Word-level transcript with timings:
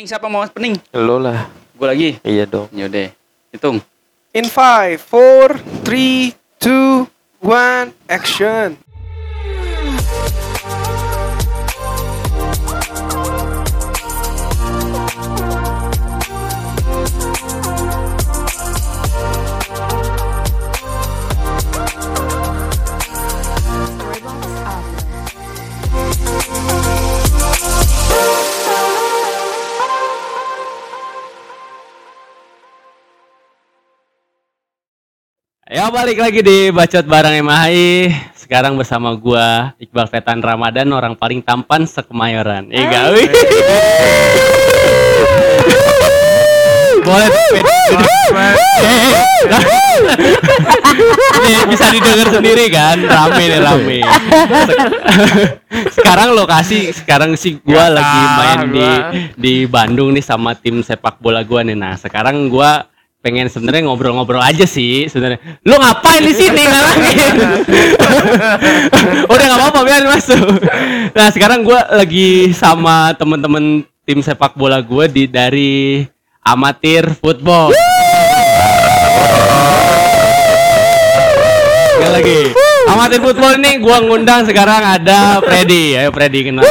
Pening 0.00 0.16
siapa 0.16 0.32
mau 0.32 0.48
pening? 0.48 0.80
Lo 0.96 1.20
lah. 1.20 1.44
Gue 1.76 1.84
lagi. 1.84 2.10
Iya 2.24 2.48
dong. 2.48 2.72
Yaudah. 2.72 3.12
Hitung. 3.52 3.84
In 4.32 4.48
5, 4.48 4.96
4, 4.96 5.60
3, 5.84 6.32
2, 6.56 7.04
1, 7.44 7.92
action. 8.08 8.80
Ya 35.80 35.88
balik 35.88 36.20
lagi 36.20 36.44
di 36.44 36.68
Bacot 36.68 37.08
Barang 37.08 37.40
MHI 37.40 38.12
Sekarang 38.36 38.76
bersama 38.76 39.16
gua 39.16 39.72
Iqbal 39.80 40.12
Fetan 40.12 40.44
Ramadan 40.44 40.92
Orang 40.92 41.16
paling 41.16 41.40
tampan 41.40 41.88
sekemayoran. 41.88 42.68
Iya 42.68 42.84
gak? 42.84 43.04
Wih. 43.16 43.28
Boleh. 47.00 47.28
Nih, 51.48 51.64
bisa 51.72 51.88
didengar 51.88 52.28
sendiri 52.28 52.68
kan? 52.68 53.00
Rame 53.00 53.44
nih 53.48 53.60
rame. 53.64 54.00
Sekarang 55.96 56.36
lokasi 56.36 56.92
Sekarang 56.92 57.40
sih 57.40 57.56
gua 57.64 57.88
lagi 57.88 58.20
main 58.36 58.60
di 58.68 58.88
di 59.32 59.54
Bandung 59.64 60.12
nih 60.12 60.20
sama 60.20 60.52
tim 60.52 60.84
sepak 60.84 61.24
bola 61.24 61.40
gua 61.40 61.64
nih. 61.64 61.72
Nah, 61.72 61.96
sekarang 61.96 62.52
gua 62.52 62.84
pengen 63.20 63.52
sebenarnya 63.52 63.84
ngobrol-ngobrol 63.84 64.40
aja 64.40 64.64
sih 64.64 65.04
sebenarnya. 65.12 65.60
Lu 65.64 65.76
ngapain 65.76 66.24
di 66.24 66.32
sini 66.32 66.62
ngalangin? 66.64 67.34
Udah 69.32 69.44
nggak 69.44 69.60
apa-apa 69.60 69.80
biarin 69.84 70.08
masuk. 70.08 70.40
Nah, 71.12 71.28
sekarang 71.28 71.60
gua 71.60 71.84
lagi 71.92 72.52
sama 72.56 73.12
temen-temen 73.16 73.84
tim 74.08 74.24
sepak 74.24 74.56
bola 74.56 74.80
gua 74.80 75.04
di 75.04 75.28
dari 75.28 76.04
amatir 76.40 77.12
football. 77.20 77.76
Sekali 81.92 82.12
lagi. 82.16 82.40
Amatir 82.88 83.20
football 83.20 83.52
ini 83.60 83.70
gua 83.84 84.00
ngundang 84.00 84.48
sekarang 84.48 84.80
ada 84.96 85.44
Freddy. 85.44 86.00
Ayo 86.00 86.08
Freddy 86.08 86.48
kenal. 86.48 86.64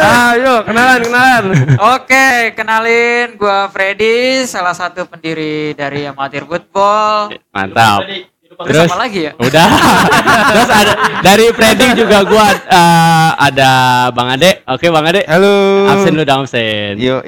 Ayo, 0.00 0.62
kenalan, 0.64 1.00
kenalan. 1.02 1.44
Oke, 1.98 2.54
kenalin 2.54 3.34
gua 3.34 3.66
Freddy, 3.68 4.44
salah 4.46 4.72
satu 4.72 5.06
pendiri 5.06 5.74
dari 5.74 6.06
Amatir 6.06 6.46
Football. 6.46 7.34
Mantap. 7.50 8.06
Terus 8.60 8.76
Terus 8.76 8.92
apa 8.92 8.98
lagi 9.00 9.20
ya? 9.24 9.32
udah. 9.40 9.68
Terus 10.52 10.68
ada 10.68 10.92
dari 11.24 11.46
Freddy 11.48 11.86
juga 11.96 12.18
gua 12.28 12.44
eh, 12.52 13.30
ada 13.40 13.70
Bang 14.12 14.36
Ade. 14.36 14.60
Oke 14.68 14.92
Bang 14.92 15.08
Ade. 15.08 15.24
Halo. 15.24 15.88
Absen 15.88 16.12
lu 16.12 16.28
dah 16.28 16.44
absen. 16.44 17.00
Yo 17.00 17.24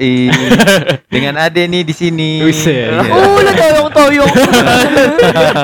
Dengan 1.13 1.41
Ade 1.41 1.65
nih 1.65 1.81
di 1.81 1.93
sini. 1.95 2.37
Buset. 2.37 2.85
Iya. 2.93 3.09
Oh, 3.09 3.41
lu 3.41 3.49
toyong-toyong. 3.49 4.29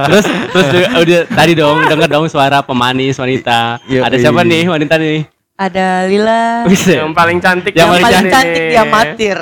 terus 0.10 0.26
terus 0.26 0.68
de- 0.74 0.90
udah 0.90 1.22
tadi 1.28 1.54
dong 1.54 1.86
denger 1.86 2.10
dong 2.10 2.26
suara 2.26 2.66
pemanis 2.66 3.22
wanita. 3.22 3.78
Yoi. 3.86 4.02
Ada 4.02 4.16
siapa 4.18 4.42
nih 4.42 4.66
wanita 4.66 4.98
nih? 4.98 5.39
Ada 5.60 6.08
Lila 6.08 6.64
Buset. 6.64 7.04
Yang 7.04 7.12
paling 7.12 7.38
cantik 7.44 7.74
Yang 7.76 7.84
yang 7.84 7.92
paling 8.00 8.16
sini. 8.16 8.32
cantik 8.32 8.64
di 8.64 8.76
amatir. 8.80 9.36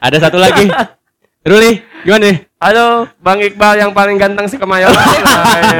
Ada 0.00 0.16
satu 0.16 0.40
lagi. 0.40 0.64
Ruli, 1.44 1.76
gimana 2.08 2.32
nih? 2.32 2.36
Halo, 2.56 3.04
Bang 3.20 3.36
Iqbal 3.36 3.76
yang 3.76 3.92
paling 3.92 4.16
ganteng 4.16 4.48
si 4.48 4.56
Kemayoran. 4.56 4.96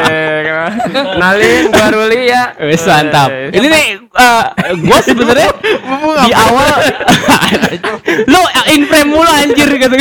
Eh, 0.04 0.44
Kenalin, 0.92 1.72
gua 1.72 1.88
Ruli 1.88 2.28
ya. 2.28 2.52
Wes 2.60 2.84
mantap. 2.84 3.32
Eh, 3.32 3.48
Ini 3.56 3.66
nih 3.66 3.86
eh, 3.96 4.44
gua 4.84 4.98
sebenarnya 5.00 5.50
di 6.28 6.32
awal 6.36 6.68
lu 8.30 8.40
in 8.68 8.84
frame 8.84 9.08
mulu 9.08 9.24
anjir 9.24 9.72
gitu. 9.72 9.96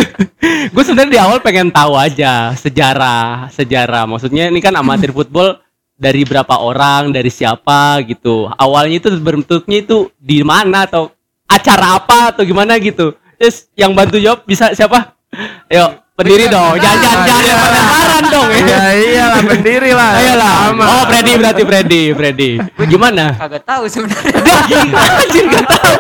Gue 0.76 0.84
sebenarnya 0.84 1.12
di 1.16 1.20
awal 1.20 1.40
pengen 1.40 1.72
tahu 1.72 1.96
aja 1.96 2.52
sejarah, 2.60 3.48
sejarah. 3.56 4.04
Maksudnya 4.04 4.52
ini 4.52 4.60
kan 4.60 4.76
amatir 4.76 5.16
football 5.16 5.64
dari 6.04 6.28
berapa 6.28 6.60
orang, 6.60 7.16
dari 7.16 7.32
siapa 7.32 8.04
gitu. 8.04 8.52
Awalnya 8.60 9.00
itu 9.00 9.10
bentuknya 9.24 9.80
itu 9.80 10.12
di 10.20 10.44
mana 10.44 10.84
atau 10.84 11.16
acara 11.48 11.96
apa 11.96 12.36
atau 12.36 12.44
gimana 12.44 12.76
gitu. 12.84 13.16
Terus 13.40 13.72
yang 13.80 13.96
bantu 13.96 14.20
jawab 14.20 14.44
bisa 14.44 14.76
siapa? 14.76 15.16
Ayo, 15.72 16.04
pendiri 16.20 16.52
dong. 16.52 16.76
Jangan 16.76 17.00
jangan 17.00 17.20
jangan 17.24 17.44
yang 17.48 17.60
penasaran 17.64 18.24
dong 18.28 18.50
ya. 18.52 18.60
Iya 18.60 18.82
iyalah 19.00 19.42
pendiri 19.48 19.92
lah. 19.96 20.12
Ayolah. 20.20 20.54
Sama. 20.68 20.84
Oh, 20.84 21.04
Freddy 21.08 21.32
berarti 21.40 21.64
Freddy, 21.64 22.02
Freddy. 22.12 22.50
Gimana? 22.92 23.24
Kagak 23.40 23.64
tahu 23.64 23.84
sebenarnya. 23.88 24.36
Anjir 25.24 25.46
gak 25.48 25.66
tahu. 25.72 25.96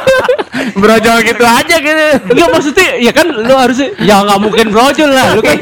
Brojol 0.77 1.17
gitu 1.25 1.43
aja 1.43 1.75
gitu. 1.81 2.05
Enggak 2.29 2.49
maksudnya 2.53 2.89
ya 3.01 3.11
kan 3.11 3.25
lu 3.25 3.55
harusnya 3.57 3.89
ya 3.97 4.21
nggak 4.21 4.39
mungkin 4.39 4.65
brojol 4.69 5.09
lah 5.09 5.33
lu 5.33 5.41
kan 5.41 5.57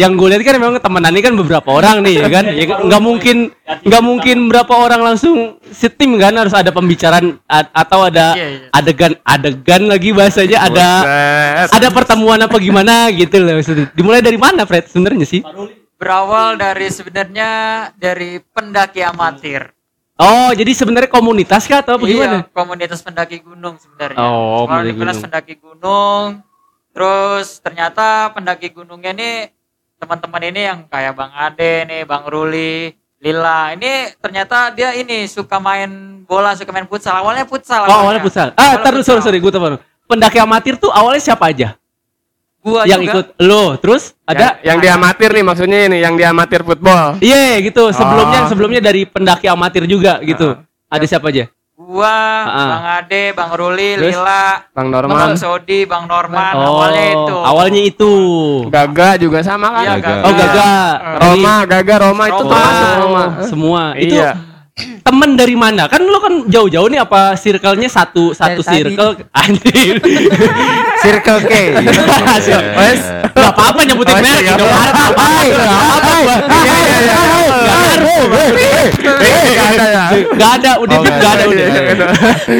yang 0.00 0.16
gue 0.16 0.28
lihat 0.32 0.42
kan 0.42 0.56
memang 0.56 0.80
temenan 0.80 1.12
ini 1.12 1.20
kan 1.20 1.34
beberapa 1.36 1.68
orang 1.68 2.00
nih 2.00 2.24
ya 2.24 2.26
kan 2.32 2.44
ya 2.48 2.64
kan? 2.64 2.78
nggak 2.88 3.02
mungkin 3.04 3.36
nggak 3.84 4.02
mungkin 4.02 4.36
berapa 4.48 4.72
orang 4.72 5.00
langsung 5.04 5.60
setim 5.68 6.16
kan 6.16 6.32
harus 6.34 6.56
ada 6.56 6.72
pembicaraan 6.72 7.36
atau 7.50 8.08
ada 8.08 8.32
Iya, 8.32 8.48
iya. 8.48 8.68
adegan 8.72 9.12
adegan 9.22 9.82
lagi 9.86 10.10
bahasanya 10.16 10.58
ada 10.66 10.88
ada 11.68 11.88
pertemuan 11.92 12.40
apa 12.40 12.56
gimana 12.56 13.12
gitu 13.12 13.36
loh 13.38 13.60
maksudnya. 13.60 13.92
dimulai 13.92 14.24
dari 14.24 14.40
mana 14.40 14.64
Fred 14.64 14.88
sebenarnya 14.88 15.26
sih 15.28 15.44
Berawal 16.00 16.56
dari 16.56 16.88
sebenarnya 16.88 17.50
dari 17.92 18.40
pendaki 18.40 19.04
amatir. 19.04 19.68
Oh 20.20 20.50
jadi 20.52 20.70
sebenarnya 20.76 21.10
komunitas 21.10 21.64
kah 21.64 21.80
atau 21.80 21.96
apa 21.96 22.04
gimana 22.04 22.44
Iya, 22.44 22.52
komunitas 22.52 23.00
pendaki 23.00 23.40
gunung 23.40 23.80
sebenarnya. 23.80 24.20
Oh, 24.20 24.68
kelas 24.68 24.92
gunung. 24.94 25.24
pendaki 25.24 25.54
gunung. 25.56 26.26
Terus 26.92 27.46
ternyata 27.64 28.28
pendaki 28.36 28.68
gunungnya 28.70 29.16
nih 29.16 29.48
teman-teman 29.96 30.42
ini 30.52 30.60
yang 30.68 30.78
kayak 30.88 31.12
Bang 31.16 31.32
Ade 31.32 31.86
nih, 31.88 32.02
Bang 32.04 32.24
Ruli, 32.28 32.92
Lila. 33.20 33.72
Ini 33.72 34.16
ternyata 34.20 34.72
dia 34.74 34.92
ini 34.96 35.24
suka 35.24 35.56
main 35.60 36.20
bola, 36.24 36.54
suka 36.54 36.70
main 36.70 36.86
futsal. 36.86 37.14
Awalnya 37.20 37.44
futsal. 37.48 37.82
oh 37.88 37.98
awalnya 38.06 38.22
futsal 38.22 38.48
ah 38.54 38.78
dulu, 38.78 39.02
sorry 39.02 39.22
sorry 39.24 39.38
gue 39.42 39.50
tahu 39.50 39.78
pendaki 40.10 40.38
amatir 40.42 40.74
tuh 40.74 40.90
awalnya 40.90 41.22
siapa 41.22 41.50
aja 41.50 41.78
Gua 42.60 42.84
yang 42.84 43.00
juga. 43.00 43.12
ikut 43.16 43.26
lo 43.40 43.80
terus 43.80 44.12
ada 44.22 44.60
Yang, 44.60 44.68
yang 44.68 44.78
di 44.78 44.88
amatir 44.90 45.28
nih 45.32 45.42
maksudnya 45.42 45.78
ini, 45.88 45.98
yang 45.98 46.12
di 46.12 46.22
amatir 46.22 46.60
football. 46.60 47.16
Iya 47.18 47.56
gitu. 47.60 47.88
Sebelumnya 47.88 48.44
Oh. 48.44 48.48
sebelumnya 48.48 48.80
dari 48.80 49.02
pendaki 49.04 49.48
amatir 49.48 49.88
juga 49.88 50.20
gitu. 50.20 50.60
Ada 50.86 51.04
siapa 51.06 51.28
aja? 51.28 51.48
Gua, 51.72 52.12
Ah. 52.44 52.68
Bang 52.70 52.86
Ade, 53.00 53.22
Bang 53.32 53.50
Ruli, 53.50 53.96
Terus? 53.96 54.12
Lila, 54.14 54.62
Bang 54.70 54.92
Bang 54.92 55.08
Norman. 55.08 55.34
Sodi, 55.34 55.88
Bang 55.88 56.04
Norman. 56.04 56.52
Oh, 56.54 56.78
awalnya 56.78 57.04
itu. 57.08 57.36
Awalnya 57.40 57.82
itu. 57.82 58.12
Gaga 58.68 59.08
juga 59.16 59.38
sama 59.40 59.72
kan? 59.72 59.82
Iya, 59.82 59.92
Gaga. 59.96 60.14
Oh 60.20 60.32
Gaga. 60.32 60.70
Roma, 61.18 61.54
Gaga, 61.64 61.94
Roma 61.98 62.24
itu 62.28 62.36
Roma. 62.36 62.52
termasuk 62.52 62.88
Roma. 62.94 63.22
Semua. 63.42 63.82
Itu 63.96 64.14
Iya. 64.14 64.30
temen 65.06 65.30
dari 65.34 65.54
mana? 65.54 65.86
Kan 65.86 66.02
lu 66.02 66.18
kan 66.18 66.44
jauh-jauh 66.46 66.86
nih 66.86 67.00
apa 67.00 67.34
circle-nya 67.34 67.86
satu 67.86 68.32
satu 68.32 68.60
tadi. 68.60 68.90
circle 68.90 69.10
anjir. 69.42 69.94
Circle 71.00 71.40
K. 71.42 71.52
Wes, 72.78 73.00
enggak 73.32 73.50
apa-apa 73.50 73.80
nyebutin 73.82 74.12
Oh, 74.12 74.20
merek 74.20 74.44
iya, 74.44 74.52
dong. 74.52 74.68
apa-apa. 74.68 75.24
Enggak 75.48 75.80
apa-apa. 75.80 76.34
Iya, 76.60 76.76
iya, 76.76 76.98
iya. 77.00 77.16
Ada 79.60 79.86
ya? 79.88 80.04
Udah 80.76 80.96
Oh, 80.96 81.02
Dit, 81.02 81.14
nggak 81.14 81.32
ada 81.32 81.44
udah. 81.46 81.66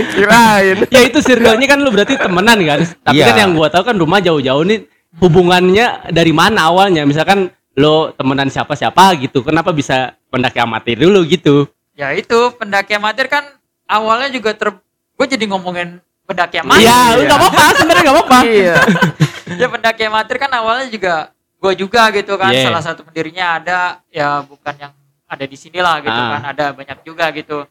Kirain. 0.09 0.77
ya 0.89 1.01
itu 1.03 1.19
circle-nya 1.21 1.67
kan 1.67 1.79
lu 1.79 1.91
berarti 1.91 2.17
temenan 2.17 2.59
kan 2.61 2.81
tapi 3.03 3.21
kan 3.21 3.37
yang 3.37 3.53
gua 3.53 3.69
tahu 3.69 3.85
kan 3.85 3.97
rumah 3.97 4.19
jauh-jauh 4.19 4.65
nih 4.65 4.89
hubungannya 5.19 6.09
dari 6.09 6.31
mana 6.31 6.71
awalnya 6.71 7.05
misalkan 7.05 7.51
lo 7.75 8.13
temenan 8.13 8.49
siapa-siapa 8.49 9.21
gitu 9.21 9.43
kenapa 9.43 9.71
bisa 9.71 10.17
pendaki 10.29 10.59
amatir 10.59 10.97
dulu 10.97 11.25
gitu 11.25 11.67
Ya 12.01 12.09
itu 12.13 12.39
pendaki 12.57 12.97
amatir 12.97 13.29
kan 13.29 13.45
awalnya 13.85 14.33
juga 14.33 14.57
ter 14.57 14.73
gue 15.15 15.27
jadi 15.29 15.45
ngomongin 15.47 16.01
pendaki 16.25 16.57
amatir. 16.59 16.81
iya 16.81 17.13
lu 17.13 17.23
nggak 17.23 17.37
apa-apa 17.39 17.65
sebenarnya 17.77 18.03
nggak 18.03 18.17
apa-apa 18.17 18.39
Iya. 18.47 18.75
ya 19.61 19.67
pendaki 19.69 20.03
amatir 20.07 20.37
kan 20.39 20.51
awalnya 20.51 20.89
juga 20.89 21.15
gue 21.61 21.73
juga 21.77 22.09
gitu 22.11 22.33
kan 22.35 22.49
Yeah. 22.49 22.65
salah 22.65 22.81
satu 22.81 23.05
pendirinya 23.05 23.61
ada 23.61 23.79
ya 24.09 24.41
bukan 24.41 24.75
yang 24.79 24.93
ada 25.27 25.45
di 25.45 25.55
sini 25.55 25.77
lah 25.79 26.01
gitu 26.01 26.09
Ah. 26.11 26.31
kan 26.33 26.43
ada 26.49 26.65
banyak 26.73 26.99
juga 27.05 27.29
gitu. 27.31 27.69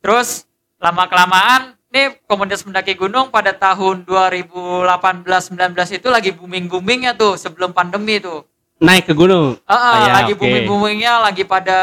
Terus 0.00 0.50
lama 0.76 1.06
kelamaan 1.06 1.62
nih 1.88 2.18
komunitas 2.24 2.62
pendaki 2.62 2.94
gunung 2.94 3.28
pada 3.28 3.52
tahun 3.52 4.02
2018-19 4.02 5.54
itu 5.92 6.08
lagi 6.08 6.30
booming 6.32 6.66
boomingnya 6.66 7.12
tuh 7.14 7.36
sebelum 7.36 7.70
pandemi 7.70 8.18
tuh. 8.18 8.42
Naik 8.80 9.04
ke 9.04 9.14
gunung 9.14 9.60
ah, 9.62 9.74
Ah, 9.74 9.94
ya, 9.98 10.12
lagi 10.14 10.32
oke. 10.32 10.40
booming 10.40 10.64
boomingnya 10.64 11.20
lagi 11.20 11.44
pada 11.44 11.78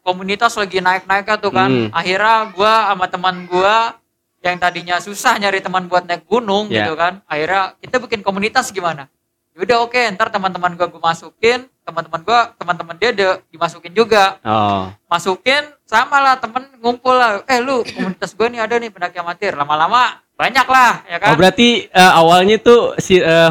komunitas 0.00 0.56
lagi 0.56 0.80
naik 0.80 1.04
naiknya 1.04 1.36
tuh 1.36 1.50
kan 1.50 1.68
Hmm. 1.68 1.88
akhirnya 1.90 2.50
gua 2.50 2.72
sama 2.88 3.06
teman 3.06 3.36
gua 3.44 3.94
yang 4.40 4.56
tadinya 4.56 4.96
susah 4.96 5.36
nyari 5.36 5.60
teman 5.60 5.84
buat 5.84 6.02
naik 6.02 6.24
gunung 6.24 6.66
Ya. 6.66 6.82
gitu 6.82 6.96
kan 6.96 7.20
akhirnya 7.24 7.76
kita 7.78 8.00
bikin 8.00 8.20
komunitas 8.20 8.68
gimana 8.70 9.06
udah 9.52 9.76
oke 9.78 10.00
ntar 10.10 10.28
teman-teman 10.28 10.72
gua 10.72 10.88
gua 10.88 11.02
masukin 11.06 11.68
teman-teman 11.82 12.20
gua 12.22 12.40
teman-teman 12.54 12.96
dia 12.96 13.10
ada 13.10 13.28
dimasukin 13.46 13.92
juga 13.92 14.40
Oh. 14.40 14.88
masukin 15.06 15.60
sama 15.84 16.16
lah 16.18 16.34
temen 16.34 16.64
ngumpul 16.78 17.12
lah 17.12 17.44
eh 17.44 17.58
lu 17.58 17.84
komunitas 17.84 18.32
gue 18.32 18.46
nih 18.46 18.62
ada 18.62 18.78
nih 18.78 18.88
pendaki 18.88 19.18
amatir 19.18 19.52
lama-lama 19.52 20.16
banyak 20.32 20.64
lah 20.64 21.04
ya 21.04 21.18
Oh 21.18 21.20
kan 21.20 21.36
berarti 21.36 21.68
eh, 21.84 22.12
awalnya 22.14 22.56
tuh 22.56 22.94
si 22.96 23.18
eh, 23.18 23.50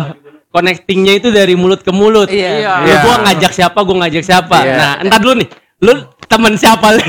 connectingnya 0.49 1.13
itu 1.15 1.29
dari 1.29 1.53
mulut 1.53 1.79
ke 1.79 1.89
mulut. 1.89 2.27
Iya. 2.27 2.51
Iya. 2.59 2.73
Lu 2.83 2.95
gua 3.03 3.15
ngajak 3.23 3.51
siapa, 3.51 3.79
gua 3.79 3.95
ngajak 4.03 4.23
siapa. 4.23 4.57
Iya. 4.59 4.75
Nah, 4.75 4.91
entar 4.99 5.19
dulu 5.19 5.33
nih. 5.37 5.49
Lu 5.79 5.93
temen 6.25 6.53
siapa 6.53 6.91
lu? 6.95 7.01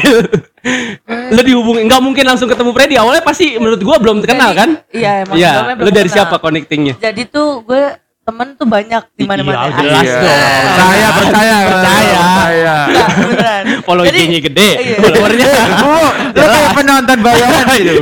lu 1.30 1.40
dihubungin 1.40 1.88
nggak 1.88 2.00
mungkin 2.00 2.24
langsung 2.24 2.46
ketemu 2.46 2.70
Freddy. 2.70 2.94
Awalnya 2.94 3.20
pasti 3.20 3.56
menurut 3.56 3.80
gua 3.80 3.96
belum 3.96 4.20
kenal 4.20 4.52
kan? 4.52 4.76
Iya, 4.90 5.24
emang 5.24 5.34
Iya. 5.34 5.50
sebelumnya 5.50 5.74
Lu 5.74 5.80
belum 5.80 5.94
dari 5.94 6.06
kenal. 6.06 6.16
siapa 6.20 6.36
connectingnya? 6.36 6.94
Jadi 6.96 7.22
tuh 7.26 7.48
gue 7.62 7.82
temen 8.20 8.48
tuh 8.54 8.62
banyak 8.62 9.02
di 9.10 9.24
mana-mana. 9.24 9.66
Iya, 9.66 9.72
jelas 9.74 10.04
Iya. 10.04 10.14
dong. 10.14 10.38
Percaya, 10.60 11.08
percaya, 11.10 11.56
Percaya. 11.58 12.20
percaya. 12.20 12.74
Enggak, 12.86 13.08
beneran. 13.16 13.59
Follow 13.80 14.04
Jadi- 14.04 14.20
IG-nya 14.22 14.40
gede, 14.42 14.68
Iya. 14.74 14.96
followernya. 14.98 15.46
Lu 16.30 16.44
kayak 16.44 16.70
penonton 16.74 17.18
bayaran 17.20 17.64
gitu. 17.72 17.92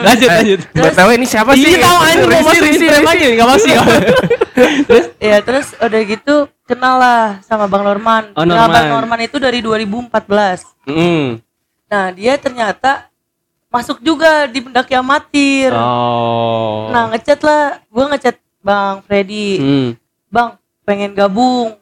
lanjut, 0.00 0.28
lanjut. 0.30 0.60
BTW 0.70 1.08
ini 1.14 1.26
siapa 1.26 1.50
sih? 1.52 1.66
Iya 1.66 1.78
tahu 1.80 1.98
anjing 2.00 2.28
mau 2.28 2.40
masuk 2.42 2.64
Instagram 2.64 3.04
aja 3.06 3.24
enggak 3.26 3.48
masih. 3.50 3.72
Terus 4.86 5.04
Iya, 5.18 5.38
terus 5.40 5.66
udah 5.74 6.00
gitu 6.04 6.34
kenal 6.62 6.94
lah 6.96 7.42
sama 7.42 7.66
Bang 7.66 7.82
Norman. 7.82 8.30
Oh, 8.32 8.42
Kenal 8.42 8.54
Norman. 8.60 8.70
Bang 8.72 8.86
Norman 8.92 9.20
itu 9.20 9.36
dari 9.36 9.58
2014. 9.58 10.62
Hmm. 10.86 11.42
Nah, 11.84 12.14
dia 12.14 12.38
ternyata 12.38 13.10
masuk 13.66 13.98
juga 13.98 14.46
di 14.46 14.62
pendaki 14.62 14.94
amatir. 14.94 15.74
Oh. 15.74 16.86
Nah, 16.88 17.10
ngechat 17.10 17.42
lah. 17.42 17.82
Gue 17.88 18.04
ngechat 18.06 18.36
Bang 18.60 19.02
Freddy. 19.02 19.58
Hmm. 19.58 19.88
Bang, 20.30 20.54
pengen 20.84 21.10
gabung 21.12 21.74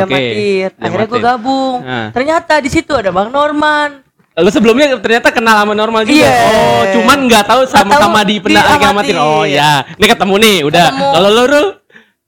di 0.00 0.04
Oke, 0.04 0.14
amatir. 0.16 0.34
di 0.34 0.50
Akhirnya 0.80 1.08
gue 1.12 1.20
gabung. 1.20 1.76
Nah. 1.84 2.08
Ternyata 2.16 2.52
di 2.64 2.70
situ 2.72 2.92
ada 2.96 3.12
Bang 3.12 3.28
Norman. 3.28 4.00
Lu 4.40 4.48
sebelumnya 4.48 4.96
ternyata 4.96 5.28
kenal 5.36 5.52
sama 5.60 5.76
normal 5.76 6.08
juga. 6.08 6.24
Iya. 6.24 6.32
Oh, 6.32 6.82
cuman 6.96 7.28
nggak 7.28 7.44
tahu 7.44 7.60
sama-sama 7.68 8.24
di 8.24 8.40
di 8.40 8.44
pendaki 8.48 8.84
amatir. 8.88 9.14
Oh 9.20 9.44
ya, 9.44 9.84
ini 10.00 10.06
ketemu 10.08 10.34
nih, 10.40 10.56
udah. 10.64 10.86
Kalau 10.88 11.28
lu, 11.28 11.44
lu 11.44 11.62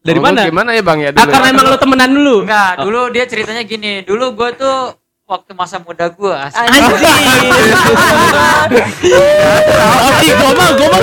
dari 0.02 0.18
Oh, 0.18 0.24
mana? 0.26 0.44
Gimana 0.44 0.70
ya 0.76 0.82
Bang 0.82 0.98
ya? 1.00 1.14
Ah, 1.14 1.24
dulu? 1.24 1.30
karena 1.32 1.46
emang 1.54 1.66
lu 1.70 1.76
temenan 1.78 2.10
dulu. 2.10 2.36
enggak 2.44 2.72
dulu 2.82 3.00
dia 3.14 3.24
ceritanya 3.24 3.62
gini 3.62 4.02
dulu 4.02 4.34
gue 4.34 4.50
tuh 4.58 4.98
waktu 5.30 5.54
masa 5.54 5.78
muda 5.78 6.10
gue 6.10 6.34
asik. 6.34 6.58
Anjing. 6.58 7.48
Oh, 10.02 10.10
gua 10.22 10.50
mah, 10.54 10.68
gua 10.76 10.88
mah. 10.90 11.00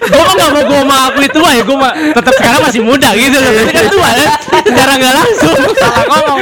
Gua 0.00 0.22
mah 0.22 0.34
gak 0.34 0.50
mau 0.50 0.62
gua 0.64 0.82
mah 0.82 1.00
aku 1.06 1.18
itu 1.22 1.38
mah 1.38 1.52
ya, 1.52 1.62
gua 1.62 1.76
mah 1.78 1.92
tetap 2.10 2.34
sekarang 2.34 2.60
masih 2.62 2.80
muda 2.80 3.08
gitu 3.12 3.36
loh. 3.36 3.50
Tapi 3.52 3.72
kan 3.72 3.86
tua 3.88 4.08
ya, 4.10 4.26
secara 4.62 4.92
nggak 4.94 5.14
langsung. 5.14 5.56
salah 5.74 6.04
ngomong. 6.06 6.38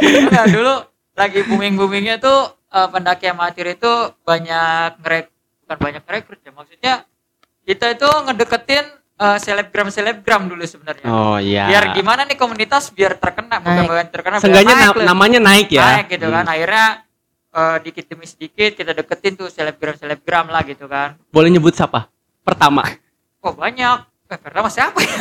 Enggak, 0.00 0.46
dulu 0.54 0.74
lagi 1.14 1.40
booming 1.42 1.74
boomingnya 1.74 2.16
tuh 2.18 2.38
eh, 2.68 2.88
pendaki 2.88 3.26
amatir 3.26 3.66
itu 3.70 3.92
banyak 4.20 4.98
ngerek 4.98 5.26
bukan 5.62 5.78
banyak 5.80 6.02
ngerekrut 6.02 6.40
ya 6.40 6.50
maksudnya 6.50 6.94
kita 7.62 7.94
itu 7.94 8.04
ngedeketin 8.04 8.84
eh, 9.16 9.38
selebgram 9.38 9.88
selebgram 9.88 10.42
dulu 10.44 10.60
sebenarnya 10.60 11.06
Oh 11.06 11.38
iya. 11.38 11.64
biar 11.66 11.94
gimana 11.94 12.24
nih 12.24 12.34
komunitas 12.34 12.90
biar 12.90 13.14
terkenal 13.14 13.62
bukan 13.62 13.84
bukan 13.86 14.06
terkenal 14.10 14.36
biar 14.36 14.44
Seenggaknya 14.44 14.74
na- 14.74 14.90
lah. 14.92 15.06
namanya 15.06 15.38
naik 15.40 15.70
ya. 15.70 15.86
naik 15.94 16.10
gitu 16.10 16.26
kan 16.28 16.44
akhirnya 16.44 16.86
eh, 17.52 17.76
dikit 17.80 18.04
demi 18.04 18.26
sedikit 18.26 18.70
kita 18.74 18.90
deketin 18.92 19.32
tuh 19.34 19.46
selebgram 19.46 19.94
selebgram 19.94 20.46
lah 20.48 20.62
gitu 20.62 20.84
kan 20.84 21.14
Boleh 21.30 21.48
nyebut 21.48 21.72
siapa? 21.72 22.10
Pertama. 22.44 22.84
kok 23.40 23.56
banyak 23.56 23.98
eh, 24.24 24.38
pertama 24.38 24.68
siapa 24.68 25.00
ya 25.00 25.16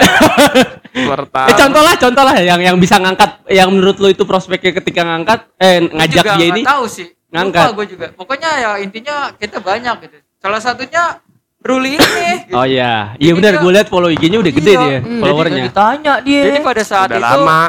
Pertama. 1.11 1.47
Eh 1.49 1.55
contoh 1.57 1.81
lah, 1.81 1.95
contoh 1.97 2.23
lah 2.23 2.35
yang 2.37 2.61
yang 2.61 2.77
bisa 2.77 2.95
ngangkat 2.99 3.43
yang 3.49 3.67
menurut 3.67 3.97
lo 3.97 4.07
itu 4.07 4.23
prospeknya 4.23 4.71
ketika 4.77 5.01
ngangkat 5.01 5.39
eh 5.57 5.81
ngajak 5.83 6.23
juga 6.23 6.37
dia 6.37 6.47
ini. 6.51 6.61
tahu 6.61 6.85
sih 6.85 7.07
ngangkat. 7.27 7.63
lupa 7.65 7.75
gue 7.75 7.87
juga 7.89 8.05
pokoknya 8.13 8.49
ya 8.61 8.71
intinya 8.77 9.15
kita 9.33 9.57
banyak 9.57 9.95
gitu 10.05 10.17
salah 10.37 10.61
satunya 10.61 11.17
Ruli 11.63 11.95
ini 11.95 12.03
gitu. 12.43 12.53
Oh 12.53 12.67
iya, 12.67 13.15
iya 13.15 13.31
benar 13.31 13.55
gue 13.55 13.71
lihat 13.71 13.87
follow 13.87 14.09
IG-nya 14.09 14.35
udah 14.37 14.51
gede 14.51 14.67
Iya, 14.69 14.79
dia 14.81 14.99
Hmm, 14.99 15.17
followernya. 15.17 15.55
jadi 15.55 15.63
ditanya 15.65 16.13
dia. 16.19 16.41
jadi 16.45 16.59
pada 16.61 16.83
saat 16.83 17.07
Udah 17.07 17.15
itu 17.15 17.23
lama. 17.25 17.61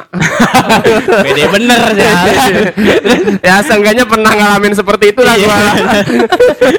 Bede 1.24 1.44
bener 1.48 1.80
ya. 1.94 2.12
ya 3.48 3.56
seenggaknya 3.60 4.04
pernah 4.04 4.30
ngalamin 4.30 4.72
seperti 4.72 5.04
itu 5.08 5.20
lah 5.20 5.34
gua. 5.36 5.56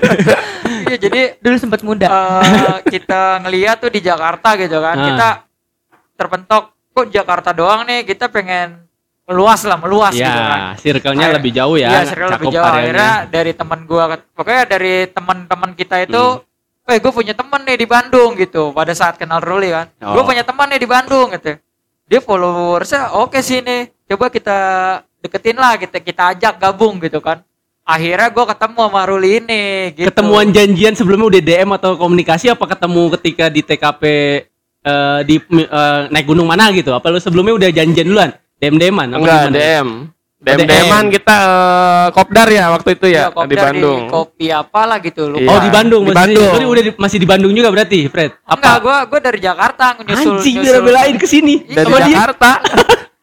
iya, 0.86 0.98
jadi 0.98 1.22
dulu 1.38 1.56
sempat 1.56 1.82
muda. 1.82 2.08
eh, 2.08 2.42
kita 2.90 3.22
ngeliat 3.42 3.76
tuh 3.80 3.90
di 3.90 4.00
Jakarta 4.00 4.50
gitu 4.56 4.78
kan 4.78 4.96
Ah. 4.96 5.06
kita 5.06 5.28
terpentok 6.14 6.64
kok 6.90 7.08
Jakarta 7.10 7.50
doang 7.52 7.84
nih 7.84 8.04
kita 8.04 8.28
pengen 8.28 8.88
meluas 9.24 9.64
lah 9.64 9.76
meluas 9.76 10.12
gitu 10.12 10.22
Iya, 10.22 10.36
kan 10.38 10.60
circle-nya 10.78 11.28
lebih 11.34 11.52
jauh 11.52 11.76
ya. 11.76 11.90
Iya, 11.90 12.02
circle 12.06 12.30
lebih 12.36 12.48
jauh. 12.52 12.66
Akhirnya 12.68 13.12
dari 13.26 13.52
teman 13.52 13.80
gua, 13.84 14.04
pokoknya 14.30 14.64
dari 14.70 14.94
teman-teman 15.08 15.72
kita 15.74 15.96
itu, 16.02 16.24
Hmm. 16.38 16.44
Eh 16.86 16.98
gue 16.98 17.12
punya 17.12 17.34
temen 17.34 17.62
nih 17.66 17.78
di 17.78 17.88
Bandung 17.90 18.38
gitu. 18.38 18.70
Pada 18.72 18.94
saat 18.94 19.18
kenal 19.18 19.42
Ruli 19.42 19.74
kan, 19.74 19.90
Oh. 20.02 20.14
gue 20.14 20.24
punya 20.24 20.46
teman 20.46 20.70
nih 20.70 20.80
di 20.80 20.90
Bandung 20.90 21.34
gitu. 21.34 21.58
Dia 22.06 22.22
followersnya 22.22 23.18
oke 23.18 23.42
sih 23.42 23.60
nih, 23.60 23.90
coba 24.06 24.30
kita 24.30 24.58
deketin 25.20 25.58
lah, 25.58 25.74
kita 25.76 25.98
kita 25.98 26.38
ajak 26.38 26.54
gabung 26.56 27.02
gitu 27.02 27.18
kan. 27.18 27.42
Akhirnya 27.82 28.30
gue 28.30 28.46
ketemu 28.46 28.80
sama 28.82 29.02
Ruli 29.06 29.30
ini. 29.42 29.64
Gitu. 29.94 30.10
Ketemuan 30.10 30.50
janjian 30.50 30.94
sebelumnya 30.94 31.38
udah 31.38 31.42
DM 31.42 31.70
atau 31.74 31.92
komunikasi 31.98 32.50
apa 32.50 32.66
ketemu 32.66 33.14
ketika 33.18 33.46
di 33.50 33.62
TKP 33.62 34.04
eh, 34.86 35.20
di 35.26 35.36
eh, 35.42 36.02
naik 36.10 36.26
gunung 36.26 36.50
mana 36.50 36.70
gitu? 36.74 36.94
Apa 36.94 37.10
lu 37.10 37.18
sebelumnya 37.18 37.54
udah 37.58 37.70
janjian 37.70 38.06
duluan? 38.06 38.34
DM 38.56 38.80
DM-an 38.80 39.08
apa 39.12 39.20
Enggak, 39.20 39.38
gimana? 39.42 39.58
DM. 39.58 39.90
DM. 40.48 40.62
DM-an 40.64 41.06
kita 41.10 41.36
eh, 41.36 42.08
kopdar 42.12 42.48
ya 42.48 42.66
waktu 42.70 42.90
itu 42.94 43.08
ya, 43.08 43.24
kopdar 43.28 43.50
di 43.50 43.82
Bandung. 43.82 44.02
kopi 44.08 44.46
apalah 44.48 44.98
gitu 45.00 45.26
lupa. 45.28 45.42
Iya. 45.42 45.50
Oh 45.50 45.60
di 45.60 45.70
Bandung 45.70 46.02
Di 46.02 46.08
masih. 46.08 46.20
Bandung. 46.22 46.52
Udah 46.68 46.84
di- 46.84 46.96
masih 46.96 47.18
di 47.18 47.28
Bandung 47.28 47.52
juga 47.52 47.70
berarti, 47.70 48.00
Fred? 48.06 48.32
Enggak, 48.44 48.76
gue 48.80 48.98
gue 49.08 49.20
dari 49.22 49.40
Jakarta 49.40 49.86
nyusul. 49.98 50.38
Anjing 50.38 50.56
nyusul. 50.56 50.66
bela-belain 50.72 51.16
ke 51.16 51.26
sini 51.26 51.56
Iya, 51.64 51.76
Dari 51.76 51.90
sama. 51.90 52.06
Jakarta. 52.06 52.52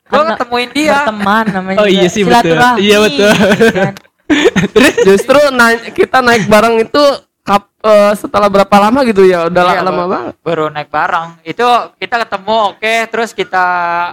Gue 0.05 0.25
ketemuin 0.29 0.69
dia. 0.73 0.93
Berteman 1.01 1.45
namanya. 1.49 1.79
Oh, 1.79 1.89
iya 1.89 2.05
sih, 2.07 2.21
betul. 2.21 2.53
Iya, 2.77 3.01
betul. 3.01 3.33
kan. 3.73 3.95
Terus 4.77 4.93
Justru 5.07 5.41
naik 5.51 5.81
kita 5.95 6.21
naik 6.21 6.45
bareng 6.47 6.81
itu 6.81 7.03
kap, 7.41 7.65
eh, 7.79 8.13
setelah 8.13 8.47
berapa 8.47 8.77
lama 8.79 9.03
gitu 9.03 9.23
ya? 9.23 9.49
Udah 9.49 9.63
Iya, 9.65 9.81
lama 9.81 9.89
baru- 9.99 10.11
banget. 10.11 10.35
baru 10.39 10.65
naik 10.69 10.89
bareng 10.89 11.29
itu 11.43 11.65
kita 11.96 12.17
ketemu 12.20 12.56
oke 12.70 12.94
terus 13.08 13.31
kita 13.32 13.65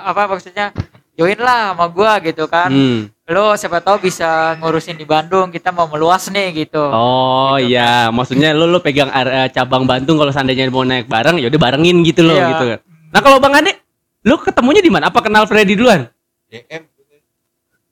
apa 0.01 0.22
maksudnya 0.25 0.72
join 1.19 1.35
lah 1.35 1.75
sama 1.75 1.85
gua 1.88 2.15
gitu 2.19 2.47
kan 2.47 2.71
Hmm. 2.71 3.11
lo 3.27 3.51
siapa 3.53 3.77
tahu 3.77 3.99
bisa 4.01 4.55
ngurusin 4.55 4.95
di 4.95 5.03
Bandung 5.03 5.51
kita 5.51 5.69
mau 5.69 5.85
meluas 5.85 6.25
nih 6.25 6.55
gitu 6.57 6.79
Oh 6.79 7.59
iya, 7.59 8.07
maksudnya 8.07 8.55
lu 8.55 8.65
lu 8.65 8.79
pegang 8.79 9.11
area 9.11 9.45
cabang 9.49 9.83
Bandung 9.83 10.15
kalau 10.15 10.31
seandainya 10.31 10.65
mau 10.67 10.81
naik 10.81 11.05
bareng 11.05 11.35
ya 11.38 11.45
udah 11.45 11.59
barengin 11.59 11.99
gitu 12.01 12.23
loh 12.23 12.33
Iya. 12.33 12.47
gitu 12.49 12.63
kan. 12.65 12.79
Nah, 13.09 13.19
kalau 13.19 13.38
Bang 13.38 13.53
Ade, 13.53 13.75
lu 14.21 14.39
ketemunya 14.39 14.79
di 14.79 14.88
mana? 14.88 15.09
Apa 15.09 15.19
kenal 15.19 15.43
Freddy 15.43 15.73
duluan? 15.73 16.07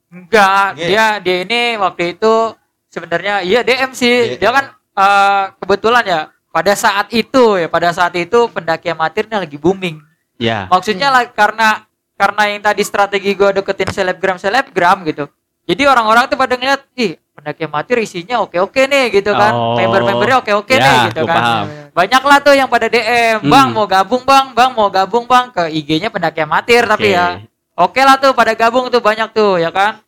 enggak 0.08 0.66
Iya. 0.74 0.86
dia 0.88 1.06
dia 1.20 1.36
ini 1.44 1.62
waktu 1.76 2.16
itu 2.16 2.56
sebenarnya 2.88 3.44
iya 3.44 3.60
DM 3.60 3.92
sih 3.92 4.40
dia 4.40 4.50
kan 4.50 4.64
eh, 4.74 5.44
kebetulan 5.60 6.02
ya 6.02 6.20
pada 6.48 6.72
saat 6.72 7.12
itu 7.12 7.60
ya 7.60 7.68
pada 7.68 7.92
saat 7.92 8.16
itu 8.16 8.48
pendaki 8.48 8.88
amatirnya 8.88 9.38
lagi 9.38 9.54
booming 9.54 10.00
Ya. 10.38 10.64
maksudnya 10.66 11.10
lah 11.10 11.26
karena 11.28 11.82
karena 12.18 12.42
yang 12.48 12.60
tadi 12.60 12.82
strategi 12.82 13.30
gue 13.32 13.50
deketin 13.54 13.88
selebgram 13.88 14.36
selebgram 14.36 15.06
gitu 15.06 15.30
jadi 15.64 15.86
orang-orang 15.86 16.26
tuh 16.26 16.34
pada 16.34 16.52
ngeliat 16.52 16.82
ih 16.94 17.14
pendaki 17.30 17.62
amatir 17.62 17.96
isinya 17.98 18.40
oke 18.40 18.58
oke 18.58 18.80
nih 18.82 19.14
gitu 19.14 19.30
kan 19.32 19.52
Oh. 19.52 19.78
member-membernya 19.78 20.36
oke 20.38 20.52
oke 20.56 20.72
Ya, 20.72 20.82
nih 20.82 20.96
gitu 21.08 21.22
gua 21.22 21.30
kan 21.30 21.40
paham. 21.40 21.64
banyak 21.94 22.22
lah 22.24 22.38
tuh 22.40 22.54
yang 22.54 22.66
pada 22.66 22.86
DM 22.86 23.38
Hmm. 23.38 23.48
bang 23.48 23.68
mau 23.70 23.86
gabung 23.86 24.22
bang 24.22 24.46
bang 24.50 24.70
mau 24.72 24.88
gabung 24.88 25.24
bang 25.24 25.46
ke 25.48 25.62
IG-nya 25.72 26.08
pendaki 26.08 26.42
amatir 26.42 26.82
tapi 26.84 27.08
Oke. 27.08 27.14
ya 27.14 27.26
oke 27.74 28.00
lah 28.00 28.16
tuh 28.16 28.32
pada 28.32 28.52
gabung 28.52 28.88
tuh 28.88 28.98
banyak 28.98 29.30
tuh 29.30 29.56
ya 29.56 29.70
kan 29.70 30.02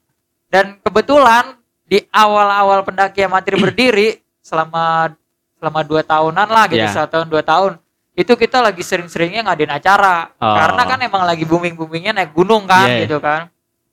dan 0.49 0.75
kebetulan 0.81 1.55
di 1.85 2.03
awal-awal 2.09 2.83
pendaki 2.83 3.23
amatir 3.23 3.55
berdiri 3.57 4.09
selama 4.41 5.15
selama 5.55 5.81
dua 5.83 6.03
tahunan 6.03 6.49
lah 6.49 6.67
gitu 6.67 6.81
Ya. 6.81 6.91
satu 6.91 7.11
tahun 7.13 7.27
dua 7.29 7.43
tahun 7.43 7.73
itu 8.13 8.33
kita 8.33 8.59
lagi 8.61 8.81
sering-seringnya 8.81 9.45
ngadain 9.45 9.71
acara 9.71 10.35
Oh. 10.37 10.53
karena 10.53 10.83
kan 10.85 10.99
emang 11.01 11.23
lagi 11.23 11.45
booming 11.45 11.75
boomingnya 11.75 12.13
naik 12.13 12.33
gunung 12.33 12.65
kan 12.65 12.87
Yeah. 12.87 13.05
gitu 13.05 13.19
kan 13.19 13.49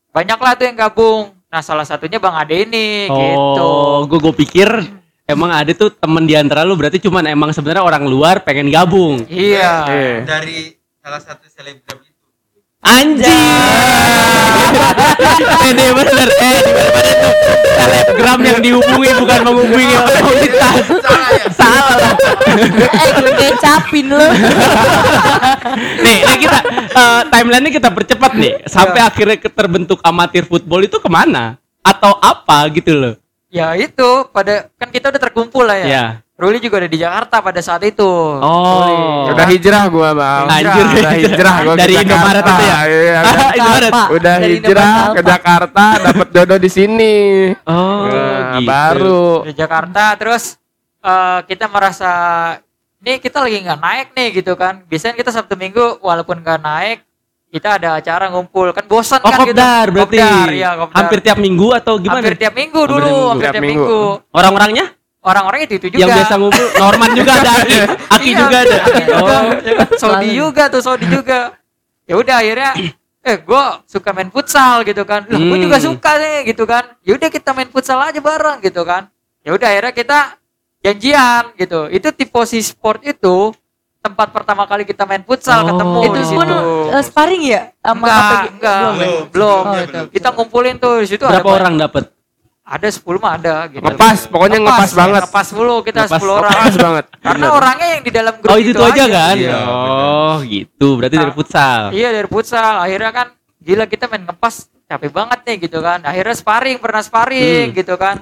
banyak 0.10 0.36
lah 0.36 0.54
tuh 0.54 0.66
yang 0.66 0.78
gabung 0.78 1.36
nah 1.48 1.62
salah 1.62 1.84
satunya 1.84 2.18
bang 2.18 2.36
Ade 2.36 2.56
ini 2.64 3.08
gitu 3.08 3.62
Oh, 3.62 4.04
gue 4.04 4.20
gue 4.20 4.34
pikir 4.38 4.68
emang 5.24 5.52
ada 5.52 5.72
tuh 5.72 5.90
temen 5.90 6.24
di 6.24 6.34
antara 6.34 6.64
lu 6.64 6.74
berarti 6.74 6.98
cuman 6.98 7.24
emang 7.26 7.52
sebenarnya 7.52 7.84
orang 7.84 8.04
luar 8.04 8.40
pengen 8.42 8.68
gabung. 8.68 9.28
iya 9.28 9.84
Eh. 9.86 10.16
Dari 10.24 10.72
salah 10.98 11.20
satu 11.20 11.46
selebgram 11.46 12.00
Anjir. 12.88 13.32
Pede 15.58 15.86
bener. 15.92 16.28
Eh, 16.34 16.60
di 16.64 16.72
mana 16.72 17.12
tuh? 17.14 17.34
Selebgram 17.78 18.40
yang 18.42 18.60
dihubungi 18.60 19.12
bukan 19.16 19.40
menghubungi 19.44 19.86
komunitas. 19.94 20.84
Salah. 21.54 22.16
eh 22.48 23.12
gue 23.14 23.32
kecapin 23.34 24.08
lo 24.10 24.28
nih, 26.02 26.18
nih 26.26 26.38
kita 26.40 26.60
eh, 26.90 27.22
timeline-nya 27.30 27.72
kita 27.72 27.90
percepat 27.92 28.32
nih 28.34 28.54
sampai 28.66 29.00
akhirnya 29.00 29.38
ke- 29.38 29.52
terbentuk 29.52 30.00
amatir 30.02 30.44
football 30.44 30.82
itu 30.82 30.98
ke 30.98 31.08
mana 31.08 31.56
atau 31.82 32.18
apa 32.18 32.68
gitu 32.74 32.96
loh 32.96 33.14
Ya 33.48 33.72
itu 33.80 34.10
pada 34.30 34.68
kan 34.76 34.92
kita 34.92 35.08
udah 35.08 35.22
terkumpul 35.22 35.64
lah 35.64 35.80
ya. 35.80 35.88
ya 35.88 36.06
Ruli 36.38 36.62
juga 36.62 36.78
ada 36.78 36.86
di 36.86 37.02
Jakarta 37.02 37.42
pada 37.42 37.58
saat 37.66 37.82
itu. 37.82 38.06
oh 38.38 39.26
Udah 39.26 39.48
hijrah 39.50 39.90
gua, 39.90 40.14
Bang. 40.14 40.46
Anjir, 40.46 40.86
Udah 40.86 41.14
hijrah 41.18 41.56
gua 41.66 41.74
ke 41.74 41.80
dari. 41.82 41.94
Indomaret 41.98 42.44
itu 42.46 42.54
ya 42.62 42.78
Iya, 42.86 43.18
kan. 43.18 43.24
Indomaret. 43.58 43.94
Udah 44.14 44.36
Dari 44.38 44.54
hijrah 44.54 44.94
ke. 45.10 45.22
Jakarta, 45.26 45.84
dapat 45.98 46.28
jodoh 46.30 46.60
di 46.62 46.70
sini. 46.70 47.16
oh 47.66 48.06
Nah, 48.06 48.62
gitu. 48.62 48.70
baru. 48.70 49.26
di 49.50 49.54
Jakarta 49.56 50.14
terus 50.14 50.62
eh, 51.02 51.40
kita 51.50 51.66
merasa 51.66 52.12
ini 53.02 53.18
kita 53.18 53.42
lagi 53.42 53.58
nggak 53.58 53.80
naik 53.82 54.08
nih 54.14 54.28
gitu 54.38 54.54
kan. 54.54 54.86
Biasanya 54.86 55.16
kita 55.16 55.34
Sabtu 55.34 55.58
Minggu 55.58 55.98
walaupun 56.06 56.38
nggak 56.38 56.60
naik 56.62 57.00
kita 57.48 57.80
ada 57.80 57.90
acara 57.96 58.28
ngumpul 58.28 58.70
kan 58.70 58.84
bosan 58.86 59.20
Oh 59.20 59.28
kan 59.28 59.40
gitu. 59.42 59.56
kopdar 59.56 59.86
berarti 59.88 60.18
Kopdar, 60.20 60.48
iya, 60.52 60.70
kopdar. 60.76 60.98
hampir 61.00 61.20
tiap 61.22 61.38
minggu 61.38 61.68
atau 61.72 61.94
gimana? 61.96 62.20
Hampir 62.20 62.36
tiap 62.36 62.54
minggu 62.54 62.76
Hampir 62.78 62.94
dulu, 62.94 63.08
minggu. 63.08 63.30
hampir 63.30 63.46
Tiap 63.48 63.64
minggu. 63.64 63.88
minggu. 63.88 64.02
Orang-orangnya 64.32 64.86
Orang-orang 65.18 65.60
itu 65.62 65.74
itu 65.76 65.88
juga. 65.92 66.02
yang 66.02 66.10
biasa 66.14 66.34
ngumpul 66.36 66.66
Norman 66.82 67.10
juga 67.12 67.32
ada 67.34 67.52
Aki, 67.58 67.78
Aki 68.10 68.30
Iya, 68.30 68.38
juga 68.38 68.58
ada. 68.58 68.76
Aki 68.78 69.02
juga. 69.02 69.18
Oh. 69.18 69.44
Ya? 69.60 69.76
Saudi 69.98 70.30
juga 70.34 70.64
tuh, 70.68 70.82
Saudi 70.82 71.06
juga. 71.06 71.40
Ya 72.04 72.16
udah 72.16 72.36
akhirnya 72.38 72.72
eh 73.28 73.38
gue 73.38 73.64
suka 73.86 74.10
main 74.12 74.30
futsal 74.30 74.76
gitu 74.82 75.04
kan. 75.04 75.26
Lah 75.26 75.36
gue 75.38 75.52
Hmm. 75.52 75.64
juga 75.64 75.78
suka 75.78 76.12
nih 76.16 76.38
gitu 76.48 76.64
kan. 76.64 76.96
Ya 77.02 77.12
udah 77.14 77.28
kita 77.28 77.52
main 77.52 77.68
futsal 77.68 78.00
aja 78.00 78.16
bareng 78.18 78.60
gitu 78.62 78.82
kan. 78.82 79.12
Ya 79.44 79.52
udah 79.52 79.68
akhirnya 79.68 79.94
kita 79.94 80.20
janjian 80.80 81.44
gitu. 81.56 81.80
Itu 81.90 82.08
tifosi 82.12 82.60
sport 82.62 83.04
itu 83.04 83.52
tempat 84.08 84.28
pertama 84.30 84.64
kali 84.64 84.84
kita 84.84 85.04
main 85.04 85.22
futsal 85.22 85.60
Oh. 85.60 85.68
ketemu 85.70 86.00
itu 86.02 86.18
di 86.18 86.26
pun 86.32 86.48
situ. 86.48 86.58
eh, 86.90 87.04
sparring 87.04 87.44
ya 87.46 87.62
sama 87.78 88.00
Enggak, 88.02 88.18
APG? 88.18 88.46
enggak, 88.50 88.78
Belum 88.80 88.96
ya? 88.96 89.08
belum. 89.28 89.62
Oh, 89.62 89.74
Iya, 89.74 89.84
itu. 89.84 90.00
Kita 90.14 90.28
ngumpulin 90.32 90.76
tuh 90.78 90.94
di 90.98 91.08
situ 91.08 91.24
Berapa 91.24 91.44
ada 91.46 91.58
orang 91.60 91.76
dapat? 91.78 92.04
Ada 92.64 92.88
10 92.90 93.16
mah 93.18 93.34
ada 93.34 93.56
gitu. 93.70 93.80
Ngepas, 93.80 94.28
pokoknya 94.28 94.60
ngepas 94.60 94.92
banget. 94.94 95.22
Ngepas 95.24 95.48
mulu 95.54 95.76
kita 95.82 96.00
Ngepas. 96.02 96.20
10 96.20 96.32
orang. 96.34 96.52
Ngepas 96.52 96.76
banget. 96.78 97.06
Karena 97.26 97.46
Bener. 97.46 97.58
orangnya 97.58 97.88
yang 97.90 98.04
di 98.04 98.12
dalam 98.12 98.34
grup 98.38 98.50
Oh 98.50 98.58
itu, 98.58 98.72
tuh 98.74 98.84
aja 98.86 99.04
kan? 99.08 99.36
Iya, 99.38 99.58
oh 99.64 100.36
gitu. 100.42 100.88
Berarti 100.94 101.16
dari 101.16 101.26
Nah, 101.26 101.38
futsal. 101.38 101.82
Iya 101.92 102.10
dari 102.14 102.28
futsal. 102.28 102.74
Akhirnya 102.78 103.12
kan 103.14 103.28
gila 103.58 103.86
kita 103.86 104.06
main 104.06 104.24
ngepas 104.24 104.56
capek 104.84 105.12
banget 105.12 105.40
nih 105.44 105.56
gitu 105.62 105.80
kan. 105.80 106.00
Akhirnya 106.02 106.32
sparring, 106.34 106.78
pernah 106.78 107.00
sparring 107.00 107.66
Hmm. 107.66 107.78
gitu 107.78 107.96
kan. 107.96 108.16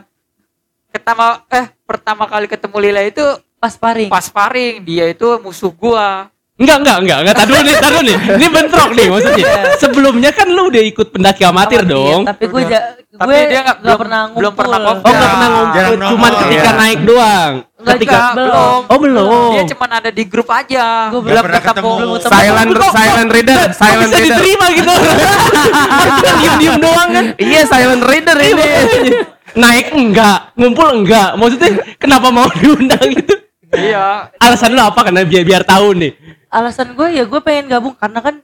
Pertama 0.87 1.25
eh 1.49 1.65
pertama 1.83 2.23
kali 2.25 2.45
ketemu 2.45 2.77
Lila 2.79 3.01
itu 3.03 3.25
pas 3.57 3.71
sparring 3.71 4.07
pas 4.07 4.21
sparring, 4.21 4.81
dia 4.81 5.05
itu 5.07 5.27
musuh 5.39 5.69
gua. 5.69 6.29
Enggak, 6.55 6.77
enggak, 6.79 6.97
enggak, 7.01 7.17
enggak. 7.19 7.35
Tadi 7.35 7.49
dulu 7.49 7.59
nih, 7.59 7.75
tadi 7.75 7.91
dulu 7.91 8.01
nih. 8.01 8.17
Ini 8.31 8.47
bentrok 8.47 8.89
nih 8.89 9.07
maksudnya. 9.11 9.45
Sebelumnya 9.75 10.31
kan 10.31 10.47
lu 10.47 10.71
udah 10.71 10.83
ikut 10.85 11.07
pendaki 11.09 11.43
amatir 11.43 11.83
Amatir, 11.83 11.91
dong. 11.91 12.21
tapi 12.23 12.43
gue 12.47 12.61
ja- 12.63 12.85
Tapi 13.11 13.27
gue 13.27 13.43
dia 13.45 13.59
nggak- 13.61 13.79
belum- 13.81 13.99
pernah 13.99 14.19
ngumpul 14.23 14.39
belum 14.39 14.53
pernah 14.55 14.77
Oh, 14.77 14.85
kopdar. 14.87 15.03
enggak 15.11 15.27
pernah 15.27 15.49
ngumpul, 15.49 15.75
Jarang 15.75 15.91
cuman 15.91 16.07
nongol. 16.31 16.39
ketika 16.39 16.63
Iya. 16.65 16.79
naik 16.79 16.99
doang. 17.03 17.51
Enggak 17.75 17.91
Ketika 17.91 18.15
juga, 18.15 18.31
belum. 18.33 18.79
Oh, 18.87 18.97
belum. 18.97 19.51
Dia 19.51 19.63
cuman 19.67 19.89
ada 19.93 20.09
di 20.09 20.23
grup 20.23 20.47
aja. 20.49 20.85
Gua 21.11 21.21
belum 21.21 21.43
pernah 21.43 21.59
ketemu. 21.59 21.75
ketemu. 21.75 21.91
Belum 21.91 22.11
ketemu. 22.15 22.31
Silent 22.31 22.71
silent 22.89 23.29
reader, 23.29 23.57
Kok 23.57 23.73
silent 23.75 23.99
bisa 24.05 24.15
reader. 24.15 24.31
diterima 24.31 24.65
gitu. 24.71 24.91
Diem-diem 26.39 26.75
doang 26.79 27.09
kan. 27.11 27.25
Iya, 27.35 27.61
silent 27.65 28.03
reader 28.05 28.37
ini. 28.39 28.63
Naik 29.55 29.87
enggak, 29.91 30.39
ngumpul 30.55 30.87
enggak. 30.93 31.29
Maksudnya 31.35 31.69
kenapa 31.95 32.27
mau 32.29 32.47
diundang 32.53 33.07
gitu? 33.09 33.35
Iya. 33.77 34.07
Alasan 34.37 34.71
lu 34.71 34.81
apa? 34.81 34.99
Karena 35.01 35.21
biar 35.21 35.43
biar 35.43 35.63
tahu 35.63 35.87
nih. 35.95 36.13
alasan 36.47 36.91
gue 36.91 37.07
ya 37.11 37.23
gue 37.23 37.41
pengen 37.41 37.67
gabung 37.67 37.91
karena 37.91 38.19
kan 38.21 38.35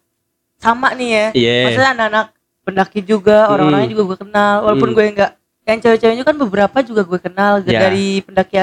sama 0.57 0.91
nih 0.91 1.09
ya 1.09 1.25
Iya. 1.31 1.55
maksudnya 1.63 1.91
anak-anak 1.91 2.25
pendaki 2.61 2.99
juga 3.01 3.37
Hmm. 3.41 3.51
orang-orangnya 3.55 3.89
juga 3.89 4.03
gue 4.05 4.17
kenal 4.19 4.53
walaupun 4.61 4.83
Hmm. 4.85 4.95
gue 4.95 5.05
enggak 5.09 5.31
yang 5.61 5.79
cewek-ceweknya 5.79 6.23
kan 6.23 6.35
beberapa 6.35 6.77
juga 6.81 7.01
gue 7.01 7.19
kenal 7.19 7.53
Iya. 7.61 7.79
dari 7.81 8.19
pendaki 8.19 8.55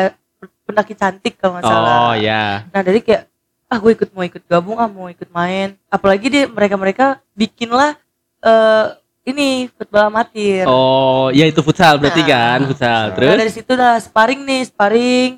pendaki 0.62 0.92
cantik 0.92 1.34
kalau 1.34 1.56
nggak 1.56 1.64
salah 1.64 1.96
Oh 2.02 2.14
ya. 2.14 2.68
nah 2.68 2.80
dari 2.82 3.00
kayak 3.00 3.24
ah 3.66 3.78
gue 3.78 3.92
ikut 3.94 4.08
mau 4.10 4.20
ikut 4.22 4.44
gabung 4.44 4.76
ah 4.76 4.84
mau 4.84 5.08
ikut 5.08 5.28
main 5.28 5.72
apalagi 5.86 6.28
dia 6.28 6.44
mereka 6.44 6.76
mereka 6.76 7.04
bikinlah 7.32 7.96
eh 8.38 8.84
ini 9.24 9.48
football 9.70 10.08
amatir 10.08 10.64
Oh, 10.64 11.28
ya 11.30 11.44
itu 11.44 11.60
futsal 11.60 11.96
berarti 11.96 12.20
Nah. 12.20 12.28
kan, 12.28 12.58
futsal. 12.64 13.02
Nah, 13.06 13.14
Terus 13.14 13.32
dari 13.38 13.52
situ 13.54 13.72
lah 13.74 13.96
sparring 13.96 14.40
nih 14.42 14.62
sparring 14.66 15.30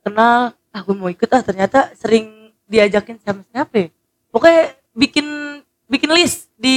kenal 0.00 0.54
ah 0.70 0.80
gue 0.80 0.94
mau 0.94 1.08
ikut 1.08 1.26
ah 1.26 1.40
ternyata 1.40 1.92
sering 1.94 2.28
diajakin 2.64 3.16
sama 3.18 3.42
siapa 3.46 3.74
ya 3.74 3.88
pokoknya 4.28 4.62
bikin 4.92 5.26
bikin 5.86 6.10
list 6.12 6.52
di 6.54 6.76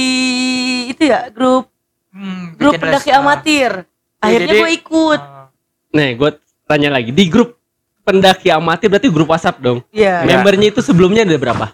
itu 0.88 1.04
ya 1.04 1.28
grup 1.28 1.68
Hmm, 2.08 2.52
grup 2.54 2.76
pendaki 2.76 3.08
les. 3.08 3.16
amatir 3.16 3.72
akhirnya 4.18 4.46
jadi- 4.46 4.60
gue 4.60 4.70
ikut 4.76 5.16
Ah. 5.18 5.48
nih 5.90 6.10
gue 6.12 6.30
tanya 6.66 6.88
lagi 6.90 7.08
di 7.08 7.24
grup 7.26 7.56
pendaki 8.02 8.48
amatir 8.48 8.88
berarti 8.88 9.08
grup 9.08 9.28
WhatsApp 9.28 9.56
dong. 9.58 9.78
Iya 9.88 10.20
Membernya 10.22 10.68
itu 10.68 10.82
sebelumnya 10.82 11.22
ada 11.22 11.38
berapa? 11.38 11.70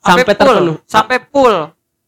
Sampai, 0.00 0.24
full, 0.24 0.34
terpenuh. 0.34 0.76
sampai 0.84 1.18
full 1.20 1.56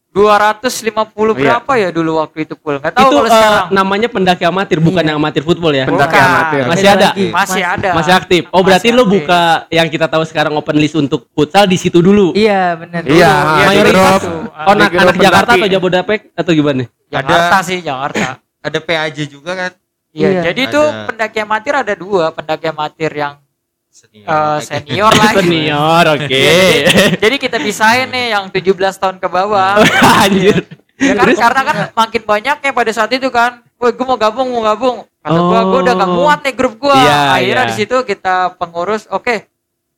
250 0.09 1.05
Iya. 1.31 1.33
berapa 1.37 1.71
ya 1.77 1.89
dulu 1.89 2.17
waktu 2.17 2.37
itu 2.43 2.57
full 2.57 2.75
nggak 2.75 2.91
tahu 2.91 3.01
itu 3.05 3.15
kalau 3.15 3.29
sekarang 3.29 3.65
namanya 3.69 4.07
pendaki 4.07 4.43
amatir 4.43 4.77
bukan 4.77 4.99
Iya. 4.99 5.09
yang 5.13 5.17
amatir 5.17 5.41
football 5.41 5.69
ya. 5.71 5.85
Pendaki 5.85 6.11
Bukan. 6.11 6.25
amatir. 6.25 6.61
Masih 6.65 6.87
ada? 6.89 7.07
lagi. 7.13 7.25
masih 7.29 7.61
ada 7.63 7.89
Masih 7.93 8.13
aktif. 8.13 8.41
Oh, 8.49 8.61
berarti 8.61 8.89
Masih 8.89 8.97
lu 8.97 9.03
aktif. 9.03 9.13
buka 9.21 9.41
yang 9.69 9.87
kita 9.87 10.05
tahu 10.05 10.23
sekarang 10.25 10.53
open 10.53 10.75
list 10.75 10.95
untuk 10.95 11.29
futsal 11.31 11.63
di 11.63 11.77
situ 11.77 11.99
dulu. 11.99 12.33
iya 12.33 12.73
benar 12.73 13.05
Iya, 13.05 13.13
Iya, 13.13 13.31
di 13.31 13.61
Mayoritas 13.69 14.21
oh, 14.25 14.67
anak, 14.67 14.89
anak 14.91 15.15
Jakarta 15.15 15.51
atau 15.53 15.67
Jabodetabek 15.67 16.21
atau 16.33 16.51
gimana? 16.51 16.83
Jakarta 17.07 17.55
sih 17.61 17.77
Jakarta 17.79 18.41
Ada 18.59 18.79
PAJ 18.79 19.17
juga 19.25 19.51
kan? 19.55 19.71
Iya, 20.09 20.27
Iya. 20.27 20.41
jadi 20.51 20.61
itu 20.65 20.81
Ada. 20.81 21.05
pendaki 21.05 21.37
amatir 21.39 21.73
ada 21.75 21.93
dua 21.93 22.33
pendaki 22.33 22.65
amatir 22.65 23.11
yang 23.13 23.37
Senior. 23.89 24.25
eh, 24.25 24.59
senior 24.61 25.11
lah. 25.11 25.31
Senior, 25.33 26.03
oke. 26.13 26.27
Jadi, 26.29 27.17
jadi 27.17 27.35
kita 27.35 27.57
pisahin 27.57 28.07
nih 28.07 28.25
yang 28.31 28.45
17 28.47 28.69
tahun 28.95 29.17
ke 29.17 29.27
bawah. 29.27 29.81
Anjir. 30.23 30.63
Ya 30.95 31.15
kan, 31.15 31.25
Terus? 31.25 31.37
karena 31.39 31.61
kan 31.63 31.75
makin 31.95 32.21
banyaknya 32.23 32.71
pada 32.71 32.91
saat 32.91 33.11
itu 33.11 33.27
kan. 33.29 33.63
Woi, 33.75 33.91
gue 33.91 34.05
mau 34.05 34.15
gabung, 34.15 34.51
mau 34.51 34.61
gabung. 34.61 34.97
Kata 35.19 35.35
gua, 35.37 35.61
gue 35.65 35.79
udah 35.83 35.93
gak 35.95 36.07
Oh. 36.07 36.15
muat 36.15 36.39
nih 36.43 36.53
grup 36.53 36.75
gua. 36.77 36.95
Iya, 36.95 37.19
Akhirnya 37.33 37.63
iya. 37.63 37.69
di 37.71 37.75
situ 37.75 37.97
kita 38.03 38.35
pengurus, 38.55 39.07
oke. 39.09 39.47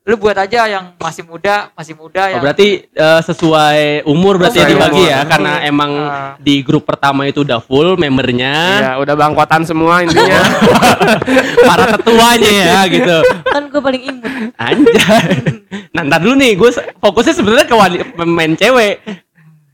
Lu 0.01 0.17
buat 0.17 0.33
aja 0.33 0.65
yang 0.65 0.97
masih 0.97 1.21
muda, 1.21 1.69
masih 1.71 1.93
muda 1.93 2.25
Oh, 2.25 2.27
yang 2.27 2.41
berarti 2.41 2.89
eh, 2.89 3.21
sesuai 3.21 3.79
umur 4.03 4.35
berarti 4.35 4.57
ya 4.57 4.65
Sesuai 4.65 4.73
dibagi 4.75 4.97
umur. 4.99 5.13
ya 5.13 5.19
karena 5.23 5.51
emang 5.61 5.91
Ah. 5.93 6.33
di 6.35 6.55
grup 6.59 6.83
pertama 6.83 7.23
itu 7.23 7.41
udah 7.41 7.59
full 7.59 7.93
membernya, 7.95 8.53
Iya, 8.79 8.91
udah 8.97 9.13
bangkotan 9.15 9.61
semua 9.61 10.01
intinya. 10.01 10.41
para 11.69 11.85
tetuanya 11.91 12.49
ya 12.49 12.79
gitu. 12.87 13.17
kan 13.45 13.63
gue 13.63 13.77
paling 13.79 14.03
imut 14.03 14.31
Anjay. 14.57 15.29
Nah, 15.91 16.01
ntar 16.03 16.19
dulu 16.19 16.33
nih, 16.35 16.51
gue 16.55 16.69
fokusnya 16.97 17.33
sebenarnya 17.33 17.65
ke 17.65 17.75
wali- 17.75 18.01
pemain 18.11 18.51
cewek. 18.51 19.05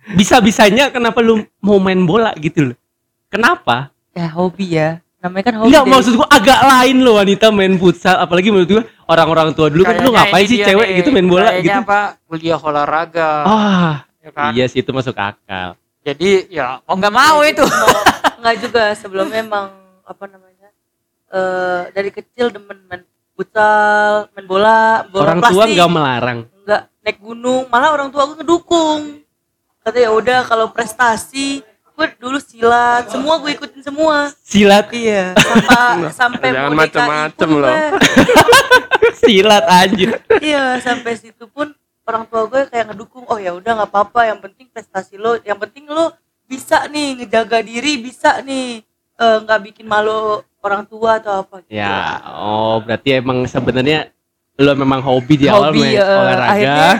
Bisa-bisanya 0.10 0.88
kenapa 0.88 1.20
lu 1.20 1.44
mau 1.60 1.78
main 1.78 2.00
bola 2.02 2.36
gitu 2.36 2.72
loh? 2.72 2.78
Kenapa? 3.28 3.92
ya 4.12 4.28
hobi 4.28 4.74
ya 4.74 4.98
namanya 5.18 5.44
kan 5.50 5.54
hobi 5.58 5.68
Enggak 5.74 5.86
maksud 5.90 6.14
gua 6.14 6.28
agak 6.30 6.60
lain 6.62 6.98
loh 7.02 7.18
wanita 7.18 7.46
main 7.50 7.74
futsal. 7.82 8.16
Apalagi 8.22 8.54
menurut 8.54 8.70
gua 8.70 8.84
orang-orang 9.10 9.50
tua 9.58 9.68
dulu 9.74 9.84
kan 9.84 9.98
lu 10.02 10.14
ngapain 10.14 10.46
sih 10.46 10.62
cewek 10.62 10.88
nih, 10.88 10.96
gitu 11.02 11.10
main 11.10 11.28
bola? 11.28 11.50
gitu. 11.58 11.74
apa 11.74 12.22
kuliah 12.30 12.60
olahraga. 12.62 13.30
Ah, 13.46 13.96
ya 14.22 14.30
kan? 14.30 14.52
iya 14.54 14.66
sih 14.70 14.86
itu 14.86 14.92
masuk 14.94 15.18
akal. 15.18 15.74
jadi 16.06 16.30
ya 16.48 16.80
mau 16.86 16.96
nggak 16.96 17.16
mau 17.16 17.38
itu. 17.44 17.66
nggak 18.42 18.56
juga. 18.62 18.84
Sebelumnya 18.96 19.42
emang 19.42 19.74
apa 20.06 20.24
namanya 20.30 20.70
eh 21.34 21.82
dari 21.92 22.10
kecil 22.14 22.54
demen 22.54 22.78
main 22.88 23.04
futsal 23.36 24.32
main 24.32 24.46
bola 24.48 25.04
bola 25.12 25.24
Orang 25.28 25.40
tua 25.44 25.64
nggak 25.68 25.90
melarang. 25.92 26.40
nggak 26.64 26.82
naik 27.04 27.18
gunung. 27.20 27.66
Malah 27.68 27.90
orang 27.92 28.10
tua 28.14 28.24
gue 28.30 28.38
ngedukung. 28.40 29.26
Kata 29.82 29.98
ya 30.04 30.12
udah 30.12 30.44
kalau 30.44 30.68
prestasi 30.76 31.64
gue 31.98 32.08
dulu 32.22 32.38
silat 32.38 33.10
semua 33.10 33.42
gue 33.42 33.58
ikutin 33.58 33.82
semua 33.82 34.30
Silat, 34.46 34.94
iya 34.94 35.34
sampai 35.34 36.14
sampai 36.22 36.48
Jangan 36.54 36.72
pun 37.34 37.50
loh. 37.58 37.74
silat 39.26 39.66
anjir. 39.66 40.14
iya 40.38 40.78
sampai 40.78 41.18
situ 41.18 41.50
pun 41.50 41.74
orang 42.06 42.24
tua 42.30 42.46
gue 42.46 42.70
kayak 42.70 42.94
ngedukung 42.94 43.26
oh 43.26 43.42
ya 43.42 43.52
udah 43.52 43.82
nggak 43.82 43.90
apa-apa 43.90 44.30
yang 44.30 44.40
penting 44.40 44.70
prestasi 44.70 45.18
lo 45.18 45.42
yang 45.42 45.58
penting 45.58 45.90
lo 45.90 46.14
bisa 46.46 46.86
nih 46.88 47.18
ngejaga 47.20 47.60
diri 47.60 47.98
bisa 48.00 48.46
nih 48.46 48.86
eh, 49.18 49.38
nggak 49.44 49.60
bikin 49.74 49.90
malu 49.90 50.40
orang 50.62 50.86
tua 50.86 51.18
atau 51.18 51.44
apa 51.44 51.66
gitu. 51.66 51.76
Ya, 51.76 52.22
oh 52.38 52.80
berarti 52.80 53.18
emang 53.18 53.44
sebenarnya 53.44 54.14
lu 54.58 54.74
memang 54.74 55.02
hobi 55.02 55.34
di 55.38 55.46
awal 55.50 55.70
Hobi, 55.70 55.82
main 55.82 55.98
eh, 55.98 56.06
olahraga. 56.06 56.50
akhirnya 56.54 56.94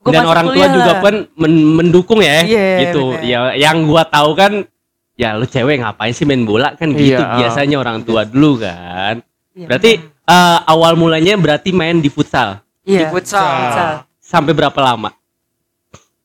Gua 0.00 0.12
dan 0.16 0.24
orang 0.24 0.46
tua 0.48 0.66
juga 0.66 0.92
pun 0.98 1.14
men- 1.36 1.72
mendukung 1.76 2.24
ya 2.24 2.40
Iya, 2.40 2.88
gitu 2.88 3.12
bener. 3.12 3.20
ya 3.20 3.38
yang 3.68 3.84
gua 3.84 4.00
tahu 4.02 4.32
kan 4.32 4.64
ya 5.12 5.36
lu 5.36 5.44
cewek 5.44 5.84
ngapain 5.84 6.16
sih 6.16 6.24
main 6.24 6.40
bola 6.42 6.72
kan 6.72 6.88
gitu 6.96 7.20
Iya. 7.20 7.36
biasanya 7.36 7.76
orang 7.76 8.00
tua 8.00 8.24
dulu 8.24 8.64
kan 8.64 9.20
Iya. 9.52 9.68
berarti 9.68 10.00
eh, 10.00 10.58
awal 10.64 10.96
mulanya 10.96 11.36
berarti 11.36 11.68
main 11.70 12.00
di 12.00 12.08
futsal 12.08 12.64
iya. 12.82 13.04
di 13.04 13.12
futsal. 13.12 13.44
Futsal. 13.44 13.92
sampai 14.18 14.56
berapa 14.56 14.80
lama 14.80 15.12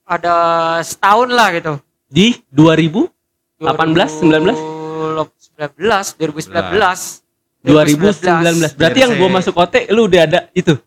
Ada 0.05 0.35
setahun 0.79 1.27
lah 1.27 1.49
gitu. 1.51 1.73
di 2.07 2.39
2000 2.47 3.11
18, 3.59 4.23
19? 4.23 4.55
19 5.59 7.19
2019 7.65 7.65
2019 7.65 8.77
berarti 8.77 8.99
yang 9.01 9.11
gua 9.17 9.27
Biar 9.27 9.35
masuk 9.35 9.53
OT 9.57 9.89
lu 9.89 10.07
udah 10.07 10.21
ada 10.23 10.39
itu 10.53 10.77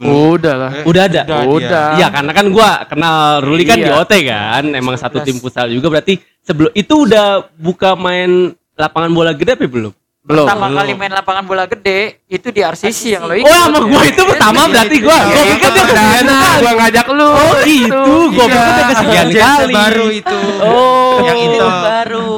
Udah 0.00 0.54
lah. 0.56 0.70
Eh, 0.72 0.84
udah 0.84 1.02
ada 1.04 1.22
Udah, 1.24 1.42
Udah. 1.44 1.86
Iya 1.94 2.06
karena 2.08 2.30
kan 2.30 2.46
gua 2.48 2.70
kenal 2.84 3.16
Ruli 3.40 3.62
kan 3.62 3.76
di 3.76 3.84
Iya. 3.84 3.98
OT 3.98 4.12
kan, 4.22 4.64
emang 4.70 4.94
satu 4.94 5.18
19. 5.18 5.26
tim 5.26 5.36
futsal 5.38 5.66
juga 5.68 5.90
berarti 5.90 6.14
sebelum 6.38 6.70
itu 6.72 6.94
udah 7.02 7.26
buka 7.52 7.92
main 7.92 8.50
lapangan 8.72 9.10
bola 9.10 9.32
gede 9.32 9.52
apa 9.52 9.66
belum? 9.66 9.90
Belum. 10.20 10.44
pertama 10.44 10.68
Belum. 10.68 10.78
kali 10.78 10.92
main 10.92 11.08
lapangan 11.10 11.40
bola 11.42 11.64
gede 11.64 11.98
itu 12.26 12.48
di 12.48 12.60
RCC 12.60 13.00
yang 13.10 13.24
lo 13.24 13.32
Oh 13.32 13.38
ikut 13.38 13.48
sama 13.48 13.78
gua 13.80 14.02
itu 14.04 14.22
pertama 14.22 14.60
berarti 14.66 14.96
gua. 15.00 15.18
Gua 15.18 15.32
Ya, 15.34 15.42
pikir 15.42 15.56
itu 15.56 15.68
dia 15.72 15.84
kesekian 15.88 16.26
gua 16.60 16.72
ngajak 16.76 17.06
lu. 17.08 17.26
Oh 17.26 17.52
gitu, 17.64 18.02
gua 18.30 18.46
pikir 18.46 18.70
dia 18.70 18.86
kesekian 18.86 19.26
Iya, 19.26 19.40
kali. 19.56 19.72
baru 19.72 20.06
itu. 20.12 20.40
Oh, 20.60 21.16
Yang 21.24 21.38
Itu 21.40 21.48
itu. 21.50 21.66
baru. 21.66 22.28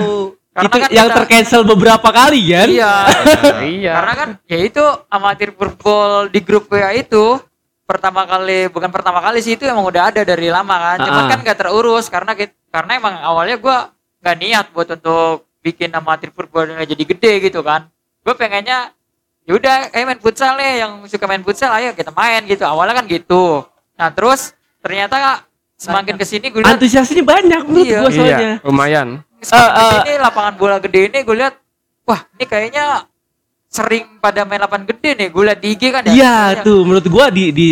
karena 0.50 0.66
itu 0.66 0.76
kan 0.76 0.90
yang 0.90 1.06
kita- 1.06 1.16
tercancel 1.16 1.62
beberapa 1.62 2.08
kali 2.10 2.40
kan? 2.48 2.68
iya 2.68 2.94
Iya. 3.76 3.92
karena 3.92 4.12
kan 4.16 4.28
ya 4.44 4.58
itu 4.60 4.84
amatir 5.08 5.50
football 5.50 6.10
di 6.26 6.40
grup 6.40 6.66
WA 6.68 6.90
itu 6.92 7.38
pertama 7.90 8.22
kali 8.22 8.70
bukan 8.70 8.86
pertama 8.88 9.18
kali 9.18 9.42
sih 9.42 9.58
itu 9.58 9.66
emang 9.66 9.82
udah 9.82 10.14
ada 10.14 10.22
dari 10.22 10.46
lama 10.46 10.70
kan 10.72 10.96
cuman 11.02 11.22
Ah. 11.22 11.28
kan 11.28 11.38
gak 11.42 11.58
terurus 11.58 12.06
karena 12.06 12.32
karena 12.70 12.92
emang 12.94 13.14
awalnya 13.18 13.58
gua 13.58 13.90
nggak 14.22 14.36
niat 14.38 14.66
buat 14.70 14.88
untuk 14.92 15.50
bikin 15.58 15.90
amatir 15.90 16.30
football 16.30 16.70
yang 16.70 16.86
jadi 16.86 17.04
gede 17.04 17.32
gitu 17.42 17.60
kan 17.60 17.90
gue 18.20 18.32
pengennya 18.32 18.92
ya 19.42 19.52
udah 19.52 19.90
kayak 19.90 20.06
main 20.06 20.20
futsal 20.20 20.54
nih 20.54 20.80
yang 20.80 21.02
suka 21.04 21.24
main 21.24 21.42
futsal 21.42 21.72
ayo 21.72 21.90
kita 21.92 22.12
main 22.12 22.44
gitu 22.44 22.62
awalnya 22.62 22.94
kan 22.94 23.04
gitu 23.04 23.64
nah 23.96 24.08
terus 24.08 24.52
ternyata 24.78 25.42
semakin 25.74 26.14
ke 26.14 26.24
sini 26.24 26.48
gue 26.48 26.60
lihat 26.60 26.76
Antusiasnya 26.76 27.24
banyak 27.24 27.62
menurut 27.64 27.88
Iya. 27.88 27.98
gua 27.98 28.10
soalnya. 28.12 28.38
Iya, 28.38 28.52
lumayan. 28.62 29.08
semakin 29.40 29.64
Eh, 29.64 29.72
eh. 29.72 29.80
ke 29.80 29.96
sini 29.96 30.12
lapangan 30.16 30.54
bola 30.54 30.76
gede 30.78 31.00
ini 31.08 31.18
gue 31.20 31.36
lihat 31.36 31.54
wah 32.04 32.20
ini 32.36 32.44
kayaknya 32.44 32.84
sering 33.70 34.18
pada 34.18 34.42
main 34.42 34.58
lapangan 34.58 34.82
gede 34.84 35.10
nih 35.14 35.28
gue 35.30 35.42
lihat 35.44 35.58
di 35.58 35.68
IG 35.70 35.82
kan 35.88 36.02
ya 36.02 36.10
Iya 36.10 36.34
Kayaknya- 36.50 36.64
tuh 36.66 36.78
menurut 36.82 37.06
gua 37.06 37.24
di 37.30 37.44
di 37.50 37.66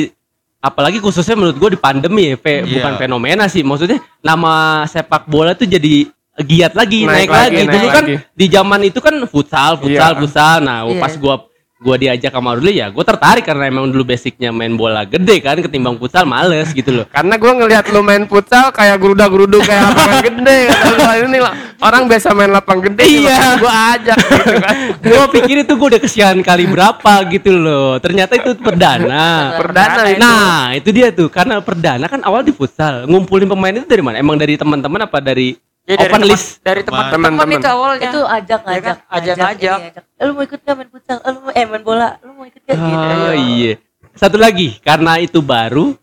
apalagi 0.59 0.99
khususnya 0.99 1.35
menurut 1.35 1.57
gua 1.57 1.69
di 1.69 1.76
pandemi 1.76 2.23
ya, 2.25 2.37
fe- 2.37 2.62
Iya. 2.62 2.71
bukan 2.73 2.93
fenomena 2.97 3.45
sih. 3.47 3.62
Maksudnya 3.62 3.99
nama 4.21 4.52
sepak 4.85 5.26
bola 5.26 5.52
tuh 5.52 5.67
jadi 5.67 6.07
giat 6.38 6.71
lagi, 6.73 7.02
naik, 7.02 7.26
Naik 7.26 7.31
lagi. 7.31 7.43
lagi, 7.52 7.59
Dulu 7.64 7.78
naik 7.81 7.90
kan 7.93 8.05
lagi. 8.05 8.17
di 8.33 8.47
zaman 8.47 8.81
itu 8.85 8.99
kan 8.99 9.14
futsal, 9.25 9.75
futsal, 9.76 10.12
Iya. 10.14 10.19
futsal. 10.21 10.57
Nah, 10.61 10.78
Iya. 10.85 10.99
pas 10.99 11.12
gua 11.14 11.35
gua 11.78 11.94
diajak 11.94 12.35
sama 12.35 12.58
Ruli 12.58 12.82
ya, 12.82 12.90
gua 12.90 13.06
tertarik 13.06 13.47
karena 13.47 13.70
emang 13.70 13.87
dulu 13.87 14.02
basicnya 14.02 14.50
main 14.50 14.75
bola 14.75 15.06
gede 15.06 15.38
kan 15.38 15.62
ketimbang 15.62 15.94
futsal 15.94 16.26
males 16.26 16.75
gitu 16.75 16.90
loh. 16.90 17.06
Karena 17.06 17.38
gua 17.38 17.54
ngelihat 17.54 17.87
lu 17.94 18.02
main 18.02 18.26
futsal 18.26 18.75
kayak 18.75 18.99
geruda-gerudu 18.99 19.62
kayak 19.62 19.82
lapangan 19.94 20.18
gede. 20.26 20.58
Gua, 20.68 21.12
ini 21.23 21.38
lah 21.38 21.54
orang 21.78 22.02
biasa 22.11 22.35
main 22.35 22.50
lapangan 22.50 22.82
gede. 22.90 23.04
Iya. 23.06 23.38
Gua 23.62 23.73
ajak 23.94 24.18
gitu 24.18 24.54
kan. 24.58 24.75
gua 25.06 25.25
pikir 25.30 25.56
itu 25.62 25.73
gua 25.78 25.88
udah 25.94 26.02
kesian 26.02 26.37
kali 26.42 26.64
berapa 26.66 27.12
gitu 27.30 27.50
loh. 27.54 28.02
Ternyata 28.02 28.32
itu 28.35 28.58
perdana. 28.58 29.54
Perdana 29.62 30.02
itu. 30.11 30.18
Nah, 30.18 30.75
itu 30.75 30.88
dia 30.90 31.14
tuh. 31.14 31.30
Karena 31.30 31.62
perdana 31.62 32.11
kan 32.11 32.18
awal 32.26 32.42
di 32.42 32.50
futsal. 32.50 33.06
Ngumpulin 33.06 33.47
pemain 33.47 33.75
itu 33.78 33.87
dari 33.87 34.02
mana? 34.02 34.18
Emang 34.18 34.35
dari 34.35 34.58
teman-teman 34.58 35.06
apa 35.06 35.23
dari 35.23 35.54
Ya, 35.88 35.97
dari 35.97 36.04
open 36.07 36.21
teman- 36.21 36.28
list? 36.30 36.49
dari 36.61 36.80
teman-teman 36.83 37.30
Teman-teman. 37.33 37.59
itu 37.59 37.68
awalnya 37.71 38.11
Itu 38.11 38.21
ajak 38.23 38.61
Iya 38.61 38.68
ngajak. 38.68 38.97
kan? 39.33 39.57
Ini, 39.57 39.88
Eh, 40.14 40.23
lu 40.23 40.33
mau 40.33 40.45
ikut 40.45 40.61
gak 40.61 40.75
main 40.75 40.88
futsal? 40.88 41.16
Eh, 41.18 41.30
lu 41.30 41.38
mau 41.40 41.50
eh 41.50 41.64
main 41.64 41.80
bola? 41.80 42.09
Lu 42.21 42.30
mau 42.30 42.45
ikut 42.45 42.61
gak? 42.61 42.76
Gitu. 42.76 43.09
Oh 43.09 43.35
iya. 43.35 43.73
Satu 44.12 44.37
lagi, 44.37 44.76
karena 44.78 45.16
itu 45.16 45.40
baru, 45.40 45.97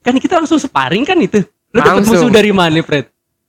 kan 0.00 0.16
kita 0.16 0.34
langsung 0.34 0.56
sparring 0.56 1.04
kan 1.04 1.14
itu. 1.16 1.46
Lu 1.70 1.78
dapet 1.78 2.02
musuh 2.02 2.26
dari 2.28 2.50
mana, 2.50 2.74
Fred? 2.80 3.06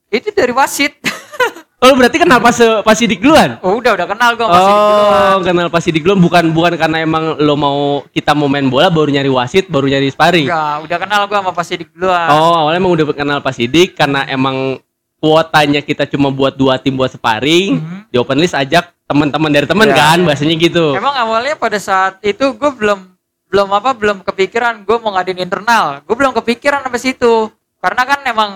itu 0.08 0.28
dari 0.30 0.52
wasit 0.52 0.92
Oh, 1.80 1.88
lu 1.88 1.96
berarti 1.96 2.14
kenal 2.14 2.36
pas 2.36 2.54
pas 2.84 2.92
sidik 2.92 3.18
duluan? 3.18 3.56
oh 3.58 3.74
udah 3.74 3.90
udah 3.92 4.06
kenal 4.06 4.30
gue 4.32 4.44
masih 4.44 4.70
Oh, 4.70 5.36
kenal 5.42 5.66
pas 5.66 5.80
sidik 5.80 6.04
duluan 6.04 6.20
bukan 6.20 6.44
bukan 6.48 6.76
karena 6.76 7.00
emang 7.00 7.34
lo 7.36 7.56
mau 7.56 7.78
kita 8.06 8.30
mau 8.32 8.44
main 8.44 8.62
bola 8.62 8.86
baru 8.86 9.08
nyari 9.08 9.26
wasit, 9.26 9.66
baru 9.66 9.88
nyari 9.88 10.06
sparring. 10.06 10.46
enggak 10.46 10.76
udah 10.84 10.98
kenal 11.00 11.20
gue 11.24 11.34
sama 11.34 11.50
Pak 11.50 11.64
Sidik 11.64 11.88
duluan 11.90 12.28
Oh, 12.28 12.54
awalnya 12.60 12.78
emang 12.78 12.92
udah 12.92 13.06
kenal 13.10 13.38
pas 13.40 13.50
sidik 13.50 13.96
karena 13.96 14.22
emang 14.26 14.78
kuotanya 15.22 15.78
kita 15.78 16.02
cuma 16.04 16.28
buat 16.28 16.52
dua 16.52 16.76
tim 16.76 16.92
buat 16.92 17.08
sparring. 17.08 17.78
Mhm. 17.78 17.98
Di 18.10 18.18
open 18.18 18.36
list 18.36 18.52
ajak 18.52 18.90
teman-teman 19.04 19.48
dari 19.48 19.64
teman 19.64 19.86
Iya. 19.86 19.94
kan, 19.94 20.18
bahasanya 20.22 20.56
gitu. 20.56 20.92
emang 20.92 21.14
awalnya 21.14 21.54
pada 21.54 21.76
saat 21.76 22.18
itu 22.20 22.42
gue 22.50 22.70
belum 22.72 23.12
belum 23.46 23.68
apa 23.70 23.92
belum 23.92 24.18
kepikiran 24.22 24.80
gue 24.82 24.96
mau 24.96 25.12
ngadain 25.12 25.36
internal 25.38 26.00
gue 26.00 26.16
belum 26.16 26.32
kepikiran 26.32 26.80
sampai 26.80 26.96
situ 26.98 27.52
karena 27.76 28.02
kan 28.02 28.24
emang 28.24 28.50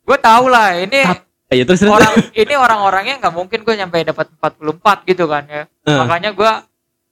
gue 0.00 0.14
tahu 0.16 0.46
lah 0.46 0.78
ini 0.78 1.02
Ayo 1.48 1.66
terus 1.66 1.82
terus. 1.82 1.90
orang 1.90 2.14
ini 2.32 2.54
orang-orangnya 2.54 3.18
nggak 3.18 3.34
mungkin 3.34 3.58
gue 3.58 3.74
nyampe 3.74 3.98
dapat 4.00 4.30
44 4.30 5.02
gitu 5.04 5.26
kan 5.26 5.42
ya 5.44 5.66
Eh. 5.82 5.98
makanya 5.98 6.30
gue 6.30 6.52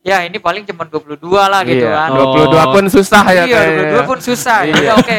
ya 0.05 0.23
ini 0.23 0.39
paling 0.39 0.63
cuma 0.65 0.87
22 0.87 1.19
lah 1.43 1.67
gitu 1.67 1.83
Iya, 1.83 1.99
kan 1.99 2.09
Oh. 2.15 2.39
22 2.39 2.63
pun 2.71 2.85
susah 2.87 3.25
ya 3.27 3.43
iya 3.43 3.43
kayaknya. 3.51 3.83
22 3.91 4.07
pun 4.07 4.19
susah 4.23 4.59
ya 4.61 4.71
Iya. 4.71 4.79
udah 4.79 4.95
oke 4.97 5.19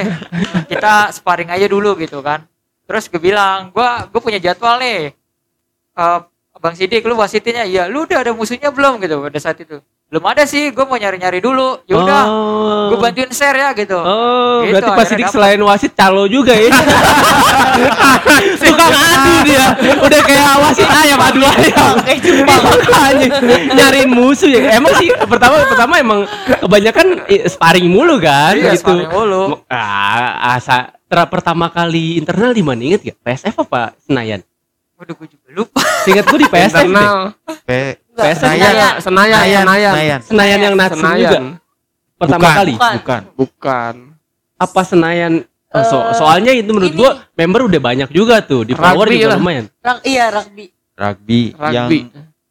kita 0.71 0.93
sparring 1.11 1.51
aja 1.51 1.67
dulu 1.67 1.91
gitu 1.97 2.23
kan 2.23 2.47
terus 2.87 3.05
gue 3.05 3.19
bilang 3.21 3.69
gue 3.69 3.83
gue 4.07 4.21
punya 4.21 4.39
jadwal 4.39 4.77
nih 4.77 5.11
Eh, 5.93 6.19
bang 6.55 6.73
Sidik 6.73 7.01
lu 7.03 7.13
wasitinya 7.13 7.61
iya 7.61 7.85
lu 7.85 8.05
udah 8.05 8.21
ada 8.21 8.29
musuhnya 8.29 8.69
belum 8.69 8.97
gitu 8.97 9.17
pada 9.19 9.37
saat 9.37 9.57
itu 9.57 9.81
belum 10.07 10.23
ada 10.23 10.45
sih 10.45 10.69
gue 10.69 10.85
mau 10.85 10.93
nyari-nyari 10.93 11.37
dulu 11.37 11.81
ya 11.83 11.97
udah 11.97 12.21
Oh. 12.23 12.87
gue 12.87 12.97
bantuin 12.97 13.27
share 13.29 13.57
ya 13.57 13.69
gitu 13.73 13.97
Oh, 13.97 14.61
Gitu, 14.61 14.77
berarti 14.77 14.87
akhirnya 14.87 15.09
sidik 15.09 15.27
selain 15.27 15.59
wasit 15.59 15.91
calo 15.93 16.25
juga 16.25 16.53
ya. 16.53 16.69
Tukang 18.57 18.93
adu 18.93 19.33
dia. 19.43 19.65
Udah 19.97 20.21
kayak 20.21 20.53
wasit 20.59 20.87
ayam 20.87 21.19
adu 21.19 21.41
ayam. 21.43 21.93
Kayak. 22.01 22.21
Makanya 22.45 23.27
nyariin 23.73 24.09
musuh 24.09 24.49
ya. 24.49 24.75
Emang 24.75 24.93
sih 24.97 25.09
pertama 25.19 25.61
pertama 25.65 25.93
emang 25.97 26.19
kebanyakan 26.57 27.05
eh, 27.27 27.45
sparring 27.45 27.87
mulu 27.87 28.17
kan 28.17 28.53
Iya, 28.55 28.73
gitu. 28.73 28.81
sparring 28.81 29.11
mulu. 29.11 29.61
Ah, 29.69 30.57
asa 30.57 30.96
ter- 31.07 31.29
pertama 31.29 31.67
kali 31.67 32.17
internal 32.17 32.51
di 32.51 32.61
mana 32.61 32.81
inget 32.81 33.01
gak? 33.03 33.17
PSF 33.21 33.55
apa 33.61 33.95
Senayan? 33.99 34.41
Waduh 34.93 35.13
gue 35.15 35.27
juga 35.29 35.47
lupa 35.51 35.81
Seingat 36.01 36.25
gue 36.25 36.39
di 36.39 36.47
PSF. 36.47 36.83
Internal. 36.83 37.17
P- 37.63 37.95
PSF 38.11 38.37
Senayan. 38.41 38.65
Senayan, 38.65 38.93
Senayan, 38.97 39.37
Senayan. 39.37 39.63
Senayan. 39.93 40.19
Senayan 40.23 40.59
yang 40.59 40.75
Natsu 40.75 40.95
juga. 40.95 41.07
Senayan. 41.07 41.43
Pertama 42.17 42.41
Bukan, 42.41 42.55
kali. 42.55 42.73
Bukan. 42.73 42.93
Bukan. 42.97 43.21
Bukan. 43.35 43.95
Apa 44.57 44.81
Senayan? 44.81 45.33
Oh, 45.67 45.83
so- 45.83 46.01
Eh, 46.01 46.15
soalnya 46.15 46.51
itu 46.51 46.71
menurut 46.71 46.89
ini. 46.89 46.97
gua 46.97 47.11
member 47.31 47.61
udah 47.67 47.81
banyak 47.83 48.09
juga 48.09 48.39
tuh 48.39 48.63
di 48.63 48.73
Rugby 48.73 49.19
juga 49.19 49.27
lah. 49.29 49.37
lumayan. 49.37 49.65
Rug- 49.77 50.03
iya 50.03 50.25
rugby. 50.27 50.65
Rugby. 50.95 51.41
Yang 51.53 51.75
Rugby. 51.77 51.99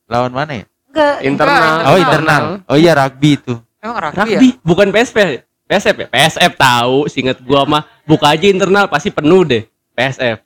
lawan 0.06 0.30
mana 0.30 0.52
ya? 0.54 0.64
Enggak. 0.86 1.16
Internal. 1.20 1.72
Oh 1.82 1.96
internal. 1.98 2.42
Oh 2.64 2.76
iya 2.76 2.92
rugby 2.94 3.30
itu. 3.34 3.54
emang 3.80 3.98
rugby, 3.98 4.18
Rugby 4.20 4.48
bukan 4.62 4.86
PSP. 4.90 5.18
PSF 5.66 5.96
ya? 5.98 6.08
PSF 6.10 6.52
tahu, 6.54 7.10
singkat 7.10 7.42
gua 7.42 7.66
mah 7.66 7.82
buka 8.06 8.30
aja 8.30 8.46
internal 8.46 8.86
pasti 8.86 9.10
penuh 9.10 9.42
deh. 9.42 9.66
PSF. 9.98 10.38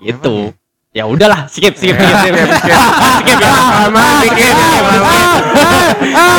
Gitu. 0.00 0.56
Ya 0.94 1.04
udahlah, 1.04 1.50
skip 1.50 1.74
skip 1.76 1.92
skip. 1.92 2.32
skip. 2.32 2.34
Skip 3.20 3.38
ya. 3.42 3.50
Lama 3.50 4.04
dikit. 4.24 4.54
lama. 4.56 5.20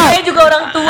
Saya 0.10 0.22
juga 0.26 0.42
orang 0.48 0.64
tua. 0.74 0.90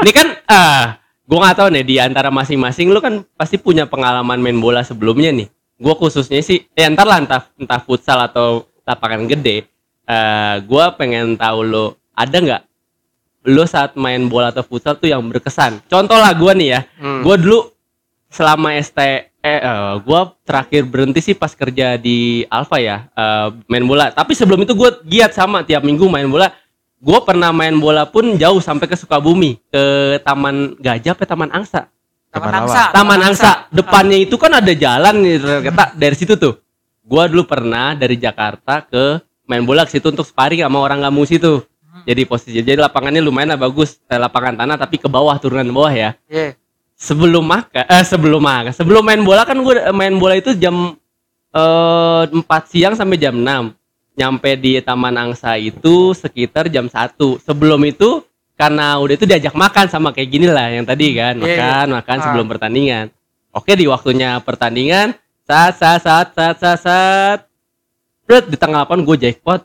Ini 0.00 0.10
kan 0.12 0.28
ah, 0.50 1.00
gua 1.24 1.38
nggak 1.46 1.56
tahu 1.56 1.68
nih 1.72 1.84
di 1.86 1.96
antara 1.96 2.28
masing-masing 2.28 2.92
lu 2.92 3.00
kan 3.00 3.24
pasti 3.38 3.56
punya 3.56 3.88
pengalaman 3.88 4.42
main 4.42 4.58
bola 4.60 4.84
sebelumnya 4.84 5.32
nih. 5.32 5.48
Gua 5.80 5.96
khususnya 5.96 6.44
sih 6.44 6.68
eh 6.76 6.84
entar 6.84 7.08
lah 7.08 7.24
entah 7.24 7.48
entah 7.56 7.80
futsal 7.80 8.20
atau 8.20 8.68
lapangan 8.84 9.24
gede. 9.24 9.64
Eh 10.04 10.56
gua 10.68 10.92
pengen 10.98 11.38
tahu 11.40 11.64
lo 11.64 11.86
ada 12.12 12.36
nggak 12.36 12.62
lo 13.44 13.64
saat 13.64 13.96
main 13.96 14.28
bola 14.28 14.52
atau 14.52 14.60
futsal 14.60 14.96
tuh 14.96 15.08
yang 15.08 15.24
berkesan. 15.24 15.80
Contoh 15.88 16.16
lah 16.20 16.32
gua 16.36 16.52
nih 16.52 16.68
ya. 16.76 16.80
Hmm. 17.00 17.24
Gua 17.24 17.40
dulu 17.40 17.72
selama 18.28 18.76
ST 18.76 19.00
eh 19.40 19.60
eh, 19.64 19.92
gua 20.04 20.36
terakhir 20.44 20.84
berhenti 20.84 21.24
sih 21.24 21.32
pas 21.32 21.56
kerja 21.56 21.96
di 21.96 22.44
Alfa 22.52 22.76
ya 22.76 23.08
eh, 23.16 23.48
main 23.70 23.84
bola. 23.88 24.12
Tapi 24.12 24.36
sebelum 24.36 24.60
itu 24.68 24.76
gua 24.76 24.92
giat 25.08 25.32
sama 25.32 25.64
tiap 25.64 25.80
minggu 25.80 26.04
main 26.08 26.28
bola. 26.28 26.52
Gua 27.00 27.24
pernah 27.24 27.48
main 27.48 27.72
bola 27.80 28.04
pun 28.04 28.36
jauh 28.36 28.60
sampai 28.60 28.84
ke 28.84 28.92
Sukabumi, 28.92 29.56
ke 29.72 29.84
Taman 30.20 30.76
Gajah 30.76 31.16
apa 31.16 31.24
Taman 31.24 31.48
Angsa. 31.48 31.88
Taman 32.28 32.44
Taman 32.44 32.54
Angsa 32.60 32.82
Taman 32.92 33.20
Angsa. 33.24 33.50
Depannya 33.72 34.18
itu 34.20 34.36
kan 34.36 34.52
ada 34.52 34.72
jalan 34.76 35.24
ternyata 35.24 35.96
dari 35.96 36.12
situ 36.12 36.36
tuh. 36.36 36.60
Gua 37.00 37.24
dulu 37.24 37.48
pernah 37.48 37.96
dari 37.96 38.20
Jakarta 38.20 38.84
ke 38.84 39.16
main 39.48 39.64
bola 39.64 39.88
ke 39.88 39.96
situ 39.96 40.12
untuk 40.12 40.28
sparring 40.28 40.60
sama 40.60 40.78
orang 40.84 41.00
kamu 41.00 41.24
situ. 41.24 41.64
Jadi 42.06 42.22
posisi 42.24 42.58
jadi 42.58 42.80
lapangannya 42.80 43.20
lumayan 43.20 43.54
lah 43.54 43.60
bagus. 43.60 44.00
Eh, 44.06 44.16
lapangan 44.16 44.56
tanah 44.60 44.76
tapi 44.76 44.96
ke 44.96 45.08
bawah 45.08 45.36
turunan 45.36 45.66
bawah 45.68 45.92
ya. 45.92 46.10
Iya. 46.26 46.54
Sebelum 46.94 47.40
makan 47.42 47.84
eh 47.88 48.04
sebelum 48.04 48.42
makan, 48.44 48.72
sebelum 48.76 49.00
main 49.00 49.24
bola 49.24 49.48
kan 49.48 49.56
gue 49.56 49.74
main 49.90 50.12
bola 50.20 50.36
itu 50.36 50.52
jam 50.52 50.92
eh 51.50 52.22
4 52.28 52.44
siang 52.68 52.94
sampai 52.94 53.16
jam 53.16 53.34
6. 53.34 53.72
Nyampe 54.14 54.52
di 54.60 54.76
Taman 54.84 55.16
Angsa 55.16 55.56
itu 55.56 56.12
sekitar 56.12 56.68
jam 56.68 56.92
1. 56.92 57.40
Sebelum 57.40 57.80
itu 57.88 58.20
karena 58.52 59.00
udah 59.00 59.16
itu 59.16 59.24
diajak 59.24 59.56
makan 59.56 59.88
sama 59.88 60.12
kayak 60.12 60.28
gini 60.28 60.44
lah 60.44 60.68
yang 60.68 60.84
tadi 60.84 61.16
kan, 61.16 61.32
Iya, 61.40 61.48
iya. 61.48 61.56
makan 61.56 61.86
makan 61.96 62.16
Ah. 62.20 62.22
sebelum 62.28 62.46
pertandingan. 62.52 63.06
Oke 63.50 63.72
di 63.72 63.88
waktunya 63.88 64.36
pertandingan 64.44 65.16
saat 65.48 65.80
saat 65.80 66.04
saat 66.04 66.28
saat 66.36 66.56
saat 66.60 66.80
saat 66.84 67.40
Bret, 68.28 68.46
di 68.46 68.54
tengah 68.54 68.84
lapangan 68.86 69.02
gue 69.02 69.16
jackpot 69.26 69.64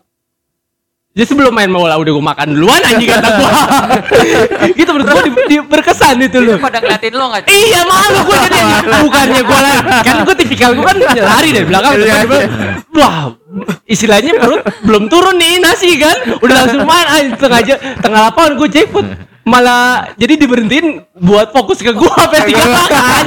jadi 1.15 1.25
sebelum 1.25 1.49
main 1.49 1.71
bola 1.71 1.95
udah 1.95 2.12
gue 2.12 2.25
makan 2.28 2.47
duluan 2.51 2.82
anjing 2.84 3.08
kata 3.08 3.30
gue 3.34 3.51
gitu 4.80 4.89
menurut 4.91 5.08
gue 5.10 5.23
di- 5.25 5.47
di- 5.47 5.63
berkesan 5.63 6.19
itu 6.19 6.38
loh. 6.38 6.60
Pada 6.60 6.78
ngeliatin 6.78 7.13
lo 7.15 7.32
nggak? 7.32 7.47
Iya 7.47 7.82
malu 7.84 8.19
gue 8.21 8.38
jadi 8.41 8.60
bukannya 9.04 9.41
gue 9.41 9.60
lari. 9.62 9.80
Kan 10.04 10.15
gue 10.21 10.36
tipikal 10.36 10.69
gue 10.71 10.84
kan 10.84 10.97
lari 10.99 11.49
dari 11.49 11.63
belakang 11.63 11.91
Iya, 11.95 12.04
depan, 12.04 12.19
depan. 12.28 12.47
wah 12.93 13.15
istilahnya 13.86 14.32
perut 14.36 14.60
belum 14.84 15.04
turun 15.08 15.36
nih 15.36 15.56
nasi 15.58 15.95
kan? 15.95 16.36
Udah 16.38 16.56
langsung 16.62 16.84
main 16.84 17.08
ah, 17.08 17.19
tengah 17.34 17.60
aja 17.63 17.73
tengah 17.97 18.19
lapangan 18.28 18.51
gue 18.58 18.67
jackpot 18.69 19.06
malah 19.45 20.10
jadi 20.17 20.41
diberhentiin 20.41 21.05
buat 21.21 21.53
fokus 21.53 21.77
ke 21.77 21.93
gue 21.93 22.12
sampai 22.17 22.49
tiga 22.49 22.65
makan 22.65 23.23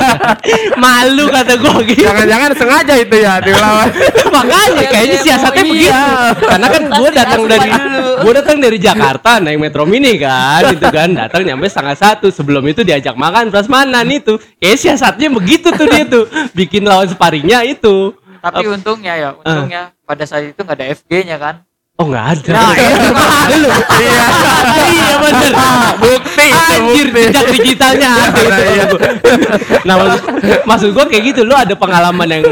malu 0.75 1.31
kata 1.31 1.55
gue 1.55 1.77
gitu. 1.95 2.03
Jangan-jangan 2.11 2.51
sengaja 2.59 2.95
itu 2.99 3.17
ya 3.23 3.39
dilawan. 3.39 3.89
makanya 4.37 4.85
kayaknya 4.91 5.19
siasatnya 5.23 5.65
begitu. 5.71 5.95
karena 6.43 6.67
kan 6.67 6.83
gue 6.91 7.11
datang 7.15 7.43
dari 7.47 7.71
gue 8.19 8.33
datang 8.35 8.57
dari 8.59 8.79
Jakarta 8.83 9.39
naik 9.39 9.59
metro 9.63 9.87
mini 9.87 10.19
kan 10.19 10.75
gitu 10.75 10.91
kan. 10.91 11.15
Datang 11.15 11.47
nyampe 11.47 11.71
setengah 11.71 11.95
satu. 11.95 12.27
Sebelum 12.35 12.67
itu 12.67 12.83
diajak 12.83 13.15
makan 13.15 13.55
prasmanan 13.55 14.11
itu. 14.11 14.43
Kayak 14.59 14.79
siasatnya 14.83 15.31
begitu 15.31 15.71
tuh 15.71 15.87
dia 15.87 16.03
tuh. 16.03 16.27
Bikin 16.51 16.83
lawan 16.83 17.07
sparringnya 17.07 17.63
itu. 17.63 18.11
Tapi 18.39 18.67
untungnya 18.71 19.15
ya, 19.19 19.31
untungnya 19.35 19.95
pada 20.07 20.23
saat 20.27 20.51
itu 20.51 20.61
nggak 20.63 20.79
ada 20.79 20.87
FG-nya 20.95 21.37
kan. 21.39 21.68
Oh 21.99 22.07
nggak 22.07 22.27
ada 22.33 22.51
Nah, 22.53 22.73
itu 22.73 23.09
malu 23.11 23.69
iya 23.99 24.27
iya 24.89 25.09
bener 25.19 25.53
Bukti 25.99 26.45
itu 26.47 26.73
Anjir, 26.73 27.07
bukti. 27.09 27.23
jejak 27.27 27.47
digitalnya 27.51 28.09
ada 28.09 28.39
itu 28.39 28.39
Iya. 28.39 28.85
kalau 28.87 28.87
gua. 28.89 29.11
Nah, 29.83 29.95
maksud, 29.99 30.21
maksud 30.65 30.89
gua 30.93 31.05
kayak 31.05 31.25
gitu, 31.27 31.41
lu 31.43 31.53
ada 31.53 31.75
pengalaman 31.75 32.29
yang 32.29 32.43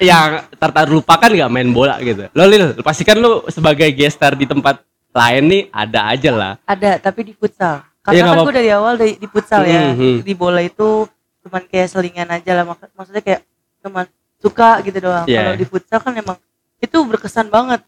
yang 0.00 0.28
tak 0.52 0.88
lupakan 0.88 1.28
nggak 1.28 1.50
main 1.50 1.68
bola 1.68 2.00
gitu? 2.00 2.26
Lo 2.32 2.44
Lil, 2.44 2.72
pastikan 2.80 3.16
lu 3.16 3.44
sebagai 3.46 3.86
gestar 3.92 4.32
di 4.32 4.44
tempat 4.44 4.80
lain 5.12 5.42
nih 5.44 5.62
ada 5.70 6.00
aja 6.08 6.30
lah. 6.32 6.52
Ada, 6.64 6.98
tapi 6.98 7.28
di 7.28 7.32
futsal. 7.32 7.84
Iya, 7.84 8.00
Karena 8.02 8.20
nggak 8.24 8.34
kan 8.34 8.44
gue 8.44 8.54
dari 8.54 8.70
awal 8.70 8.94
dari 8.96 9.12
di 9.14 9.26
futsal 9.26 9.62
ya. 9.64 9.92
Mhm. 9.92 10.16
Di 10.22 10.32
bola 10.34 10.60
itu 10.60 11.06
cuman 11.40 11.62
kayak 11.62 11.88
selingan 11.88 12.28
aja 12.30 12.50
lah. 12.52 12.64
Mak- 12.66 12.90
Maksudnya 12.90 13.22
kayak 13.22 13.40
cuman 13.80 14.04
suka 14.38 14.80
gitu 14.80 14.98
doang. 14.98 15.24
Iya. 15.24 15.38
Kalau 15.38 15.54
di 15.54 15.66
futsal 15.66 15.98
kan 16.00 16.12
emang 16.14 16.38
itu 16.78 16.96
berkesan 17.00 17.46
banget. 17.46 17.80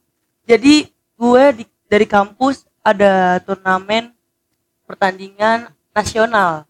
Jadi 0.44 0.86
gue 1.16 1.44
di, 1.56 1.64
dari 1.88 2.06
kampus 2.06 2.64
ada 2.80 3.40
turnamen 3.42 4.12
pertandingan 4.84 5.66
nasional 5.90 6.68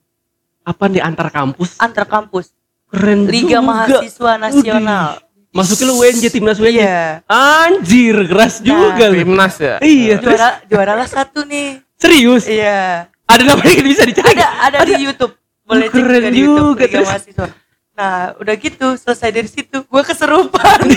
Apa 0.63 0.87
nih 0.87 1.03
antar 1.03 1.29
kampus? 1.31 1.77
antar 1.79 2.07
kampus 2.07 2.55
Keren 2.87 3.27
Liga 3.27 3.59
juga. 3.59 3.67
Mahasiswa 3.67 4.33
Nasional. 4.39 5.19
Masuknya 5.51 5.85
lu 5.91 5.95
WNJ 5.99 6.25
timnas 6.31 6.55
WNJ. 6.63 6.79
Iya. 6.87 7.03
Anjir, 7.27 8.17
keras 8.31 8.63
juga 8.63 9.11
lu. 9.11 9.27
Timnas 9.27 9.59
ya. 9.59 9.83
Iya, 9.83 10.15
terus 10.23 10.39
Juara 10.39 10.51
juara 10.71 10.93
lah 10.95 11.09
satu 11.11 11.43
nih. 11.43 11.83
serius. 11.99 12.47
Iya. 12.47 13.11
Ada 13.27 13.43
namanya 13.43 13.83
bisa 13.83 14.07
dicari. 14.07 14.39
ada 14.39 14.47
ada 14.71 14.79
di 14.87 15.03
YouTube 15.03 15.35
boleh 15.67 15.91
cek 15.91 15.99
keren 15.99 16.23
juga 16.23 16.31
di 16.31 16.39
YouTube 16.39 16.69
juga, 16.71 16.85
Liga 16.87 16.95
terus? 16.95 17.09
mahasiswa 17.11 17.47
nah 17.97 18.37
udah 18.37 18.55
gitu 18.55 18.93
selesai 18.95 19.33
dari 19.33 19.49
situ 19.49 19.81
gue 19.81 20.03
keserupan 20.05 20.85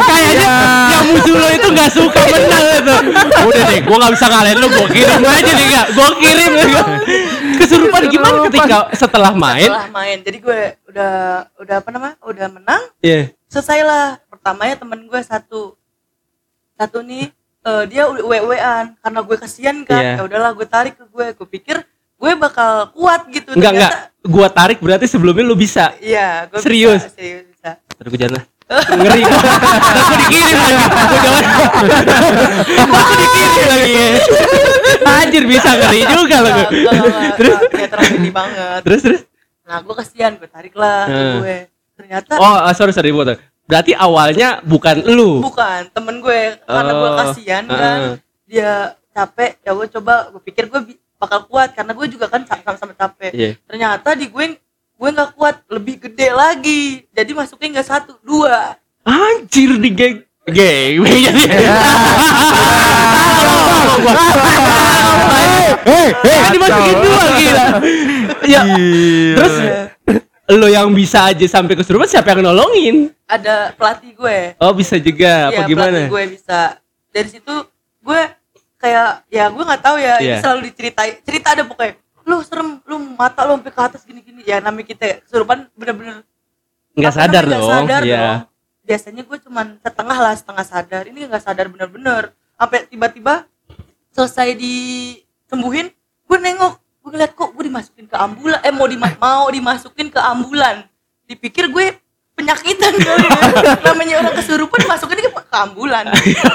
Kayaknya 0.00 0.48
yang 0.90 1.04
musuh 1.10 1.34
lo 1.34 1.48
itu 1.50 1.68
gak 1.72 1.90
suka 1.90 2.20
menang 2.20 2.64
itu. 2.78 2.94
Udah 3.42 3.62
deh, 3.66 3.80
gua 3.82 3.96
gak 3.98 4.12
bisa 4.14 4.26
ngalahin 4.28 4.58
lo, 4.58 4.66
gua 4.68 4.86
kirim 4.88 5.20
aja 5.22 5.50
nih 5.50 5.66
gak. 5.68 5.86
Gua 5.94 6.08
kirim 6.16 6.50
ya. 6.52 6.82
Kesurupan 7.56 8.02
gimana 8.08 8.36
ketika 8.48 8.78
setelah 8.94 9.32
main? 9.32 9.68
setelah 9.68 9.88
main 9.90 10.16
jadi 10.20 10.38
gue 10.40 10.60
udah 10.88 11.12
udah 11.60 11.74
apa 11.76 11.88
nama 11.92 12.08
udah 12.24 12.46
menang 12.48 12.82
Iya. 12.98 13.36
selesai 13.46 13.84
lah 13.84 14.04
pertamanya 14.26 14.80
temen 14.80 15.04
gue 15.04 15.20
satu 15.20 15.76
satu 16.74 16.98
nih 17.04 17.28
eh, 17.60 17.84
dia 17.84 18.08
udah 18.08 18.24
wean 18.24 18.86
karena 18.96 19.20
gue 19.20 19.36
kasihan 19.36 19.76
kan 19.84 20.00
Iya. 20.00 20.12
ya 20.16 20.22
udahlah 20.24 20.50
gue 20.56 20.64
tarik 20.64 20.96
ke 20.96 21.04
gue 21.04 21.26
gue 21.36 21.48
pikir 21.52 21.76
gue 22.20 22.32
bakal 22.36 22.72
kuat 22.92 23.24
gitu 23.28 23.50
Enggak 23.52 23.72
enggak. 23.74 23.92
Gua 24.22 24.46
tarik 24.46 24.78
berarti 24.78 25.06
sebelumnya 25.06 25.40
lu 25.42 25.56
bisa. 25.56 25.96
iya 25.98 26.44
gue 26.46 26.60
Serius? 26.60 27.00
bisa, 27.02 27.10
serius 27.10 27.44
bisa 27.48 27.70
Terus 27.96 28.06
gua 28.06 28.18
jangan 28.18 28.34
lah. 28.36 28.44
Ngeri. 28.94 29.22
Terus 29.24 30.04
gua 30.04 30.18
dikirim 30.20 30.54
lagi. 30.54 30.74
Gua 31.00 31.18
jangan. 31.18 31.42
Gua 32.86 33.14
dikirim 33.16 33.64
lagi. 33.66 33.94
Anjir 35.02 35.44
bisa 35.44 35.70
ngeri 35.74 36.00
juga 36.06 36.36
lo. 36.38 36.50
Enggak, 36.50 36.94
Terus 37.34 37.56
kayak 37.66 37.88
tragedi 37.90 38.30
banget 38.30 38.80
terus 38.82 39.00
terus. 39.02 39.20
nah 39.62 39.78
gue 39.78 39.94
kasihan 39.94 40.34
gue 40.34 40.46
tarik 40.46 40.74
lah 40.74 41.06
Hmm. 41.06 41.34
gue 41.40 41.56
ternyata 41.94 42.32
Oh, 42.36 42.58
ah, 42.60 42.72
sorry 42.72 42.90
sorry 42.90 43.10
potong. 43.10 43.38
Berarti 43.64 43.94
awalnya 43.94 44.58
bukan 44.60 44.98
lu. 45.06 45.38
bukan 45.40 45.86
temen 45.88 46.18
gue 46.18 46.58
karena 46.60 46.92
gue 46.92 47.06
Oh, 47.06 47.16
kasihan 47.16 47.64
heeh. 47.64 47.78
kan 47.78 47.98
dia 48.44 48.72
capek 49.10 49.56
ya 49.60 49.70
gue 49.72 49.86
coba 49.90 50.14
gue 50.28 50.42
pikir 50.42 50.66
gue 50.66 50.80
bakal 51.20 51.44
kuat 51.44 51.70
karena 51.70 51.92
gue 51.92 52.06
juga 52.08 52.26
kan 52.26 52.40
sa- 52.42 52.56
sama-sama 52.58 52.90
capek. 52.92 53.30
Iya. 53.30 53.50
ternyata 53.62 54.16
di 54.16 54.26
gue 54.26 54.56
gue 54.96 55.08
nggak 55.10 55.30
kuat 55.32 55.60
lebih 55.68 56.00
gede 56.02 56.28
lagi. 56.30 57.04
Jadi 57.10 57.30
masuknya 57.30 57.68
nggak 57.74 57.88
satu 57.90 58.16
dua. 58.20 58.74
Anjir 59.02 59.76
di 59.76 59.90
geng. 59.90 60.18
Geng. 60.46 61.04
Jadi 65.80 66.36
kan 66.36 66.50
dimasukin 66.52 66.96
dua 66.98 67.24
gila. 67.36 67.66
Ya 68.42 68.60
terus 69.34 69.54
lo 70.50 70.66
yang 70.66 70.90
bisa 70.90 71.30
aja 71.30 71.46
sampai 71.46 71.78
kesurupan 71.78 72.08
siapa 72.08 72.34
yang 72.34 72.42
nolongin? 72.42 73.14
Ada 73.24 73.70
pelatih 73.72 74.12
gue. 74.12 74.38
Oh 74.58 74.74
bisa 74.74 74.98
juga. 74.98 75.48
Apa 75.48 75.62
Iya, 75.62 75.68
gimana? 75.68 75.96
pelatih 76.00 76.10
gue 76.10 76.24
bisa. 76.34 76.60
Dari 77.10 77.28
situ 77.30 77.54
gue 78.00 78.20
kayak 78.80 79.08
ya 79.28 79.44
gue 79.46 79.60
nggak 79.62 79.82
tahu 79.82 79.96
ya 79.96 80.14
ini 80.18 80.26
Iya. 80.26 80.36
selalu 80.40 80.60
diceritain 80.66 81.14
cerita 81.20 81.52
ada 81.52 81.62
pokoknya 81.62 81.94
lu 82.22 82.36
serem 82.40 82.80
lu 82.82 82.96
mata 83.12 83.44
lu 83.44 83.54
sampai 83.54 83.70
ke 83.70 83.80
atas 83.82 84.02
gini 84.02 84.20
gini 84.20 84.40
ya 84.42 84.58
namanya 84.58 84.86
kita 84.88 85.20
kesurupan 85.20 85.68
bener-bener 85.74 86.24
nggak 86.92 87.12
sadar 87.12 87.42
nggak 87.44 87.62
sadar 87.62 88.02
ya 88.02 88.18
dong. 88.18 88.40
biasanya 88.80 89.22
gue 89.22 89.38
cuman 89.40 89.66
setengah 89.78 90.18
lah 90.18 90.34
setengah 90.34 90.64
sadar. 90.64 91.02
Ini 91.06 91.30
nggak 91.30 91.38
sadar 91.40 91.70
bener-bener. 91.70 92.34
Sampai 92.52 92.82
tiba-tiba 92.84 93.46
selesai 94.10 94.58
disembuhin 94.58 95.94
gue 96.26 96.38
nengok 96.40 96.74
gue 97.00 97.10
ngeliat 97.10 97.32
kok 97.32 97.50
gue 97.50 97.64
dimasukin 97.64 98.04
ke 98.04 98.16
ambulan 98.16 98.58
eh 98.60 98.70
mau 98.70 98.84
dima- 98.84 99.14
mau 99.16 99.46
dimasukin 99.46 100.10
ke 100.10 100.18
ambulan. 100.18 100.82
Dipikir 101.24 101.70
gue 101.70 101.94
penyakitan 102.34 102.92
kali 102.92 103.26
ya. 103.26 103.38
namanya 103.86 104.14
orang 104.18 104.34
kesurupan 104.34 104.78
dimasukin 104.80 105.18
ke, 105.20 105.30
ke 105.30 105.56
ambulan 105.60 106.04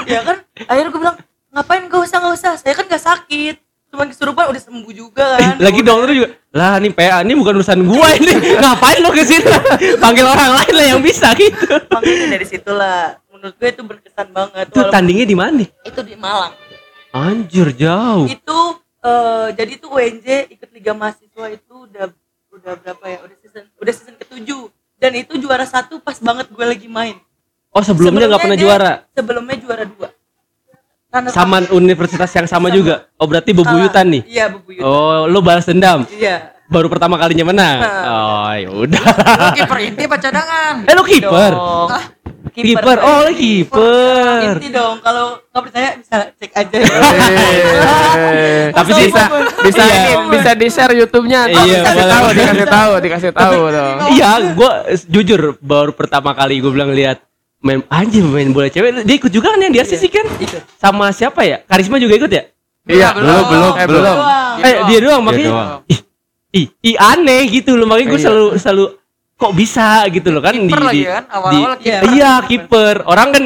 ya 0.04 0.20
kan? 0.20 0.36
Akhirnya 0.62 0.90
gue 0.90 1.00
bilang 1.00 1.16
ngapain? 1.56 1.88
Gak 1.88 2.02
usah 2.04 2.16
gak 2.20 2.34
usah. 2.36 2.52
Saya 2.60 2.76
kan 2.76 2.84
gak 2.84 3.00
sakit. 3.00 3.56
Cuman 3.86 4.10
kesurupan 4.10 4.50
udah 4.50 4.60
sembuh 4.60 4.92
juga 4.92 5.38
kan. 5.38 5.56
lagi 5.56 5.80
dokter 5.80 6.10
juga. 6.12 6.28
Lah 6.50 6.76
ini 6.76 6.90
PA 6.90 7.22
ini 7.22 7.32
bukan 7.32 7.56
urusan 7.56 7.80
gua 7.86 8.12
ini. 8.12 8.34
Ngapain 8.60 8.98
lo 9.00 9.08
ke 9.08 9.22
sini 9.22 9.46
panggil 10.02 10.26
orang 10.26 10.52
lain 10.52 10.74
lah 10.74 10.86
yang 10.90 11.00
bisa 11.00 11.32
gitu. 11.32 11.64
Makanya 11.88 12.26
dari 12.28 12.44
situlah 12.44 13.16
menurut 13.30 13.54
gue 13.54 13.68
itu 13.70 13.82
berkesan 13.86 14.28
banget 14.32 14.66
itu 14.68 14.80
tandingnya 14.90 15.26
di 15.28 15.36
mana? 15.38 15.64
Itu 15.86 16.00
di 16.02 16.18
Malang. 16.18 16.52
Anjir 17.14 17.72
jauh. 17.72 18.26
Itu 18.26 18.58
eh, 19.00 19.48
jadi 19.54 19.70
itu 19.78 19.86
UNJ 19.86 20.26
ikut 20.50 20.68
liga 20.74 20.92
mahasiswa 20.92 21.46
itu 21.48 21.74
udah 21.86 22.10
udah 22.52 22.72
berapa 22.82 23.04
ya? 23.06 23.18
Udah 23.22 23.36
season 23.38 23.64
udah 23.78 23.92
season 23.94 24.16
ketujuh. 24.18 24.66
Dan 24.98 25.12
itu 25.14 25.38
juara 25.38 25.62
satu 25.62 26.02
pas 26.02 26.18
banget 26.18 26.50
gue 26.50 26.66
lagi 26.66 26.90
main. 26.90 27.16
Oh 27.70 27.84
sebelumnya 27.84 28.24
nggak 28.26 28.42
pernah 28.42 28.58
dia- 28.58 28.64
juara 28.66 28.92
sebelumnya 29.12 29.56
juara 29.60 29.84
dua 29.84 30.08
Karena 31.16 31.28
sama 31.30 31.56
universitas 31.70 32.28
yang 32.30 32.44
sama, 32.44 32.68
Sama. 32.68 32.76
juga 32.76 32.94
oh 33.14 33.24
berarti 33.24 33.50
bebuyutan 33.52 34.06
nih 34.06 34.22
iya 34.26 34.44
bebuyutan 34.46 34.84
oh 34.84 35.24
lo 35.24 35.40
balas 35.40 35.64
dendam 35.64 36.04
iya 36.10 36.52
baru 36.66 36.90
pertama 36.90 37.14
kalinya 37.14 37.46
menang. 37.46 37.78
Nah. 37.78 38.02
Oh, 38.10 38.50
ya 38.50 38.70
udah. 38.74 39.04
Kiper 39.54 39.78
inti 39.86 40.02
apa 40.02 40.18
cadangan? 40.18 40.74
Eh 40.82 40.92
lo 40.92 41.06
kiper. 41.06 41.52
Kiper. 42.50 42.96
Oh, 42.98 43.22
lo 43.22 43.30
kiper. 43.30 44.38
inti 44.50 44.68
dong 44.70 44.98
kalau 44.98 45.38
nggak 45.46 45.62
percaya 45.62 45.94
bisa 45.94 46.16
cek 46.34 46.50
aja 46.52 46.76
ya. 46.76 46.90
Tapi 48.76 48.90
bisa 48.98 49.22
bisa 49.62 49.82
Iya. 49.86 50.18
bisa 50.26 50.50
di 50.52 50.66
share 50.66 50.94
YouTube-nya 50.96 51.40
Iya, 51.46 51.54
dikasih 51.54 52.06
tahu 52.08 52.26
dikasih 52.34 52.66
tahu 52.66 52.92
dikasih 52.98 53.30
tahu 53.30 53.60
dong 53.70 53.96
Iya, 54.10 54.30
gua 54.52 54.70
s- 54.88 55.06
jujur 55.06 55.40
baru 55.60 55.92
pertama 55.92 56.34
kali 56.34 56.58
gue 56.58 56.70
bilang 56.72 56.90
lihat 56.90 57.22
main 57.66 57.80
anjir 57.90 58.22
main 58.22 58.46
bola 58.48 58.68
cewek 58.68 59.02
dia 59.02 59.16
ikut 59.16 59.28
juga 59.28 59.50
kan 59.50 59.58
yang 59.58 59.70
di 59.70 59.80
RCC 59.80 60.06
kan 60.08 60.26
Ikut. 60.38 60.62
sama 60.76 61.10
siapa 61.10 61.42
ya 61.42 61.58
Karisma 61.60 61.98
juga 61.98 62.14
ikut 62.14 62.30
ya 62.30 62.44
Iya, 62.86 63.10
belum, 63.12 63.42
belum, 63.44 63.72
Eh, 63.74 63.84
belum. 63.84 64.02
belum. 64.06 64.18
eh 64.62 64.74
dia 64.86 64.98
doang 65.00 65.18
makanya 65.20 65.50
doang. 65.50 65.70
ih, 65.84 66.00
ih, 66.54 66.66
ih, 66.84 66.96
aneh 66.96 67.42
gitu 67.50 67.74
loh 67.74 67.82
makanya 67.82 68.08
gue 68.08 68.14
Iya. 68.14 68.24
selalu 68.24 68.46
selalu 68.56 68.84
kok 69.34 69.52
bisa 69.52 69.86
gitu 70.06 70.28
loh 70.30 70.38
kan 70.38 70.54
Kiper 70.54 70.80
lagi 70.80 71.02
kan, 71.02 71.24
awal-awal 71.28 71.72
di- 71.74 71.82
kiper. 71.82 72.02
iya 72.08 72.32
kiper 72.40 72.96
orang 73.04 73.28
kan 73.28 73.44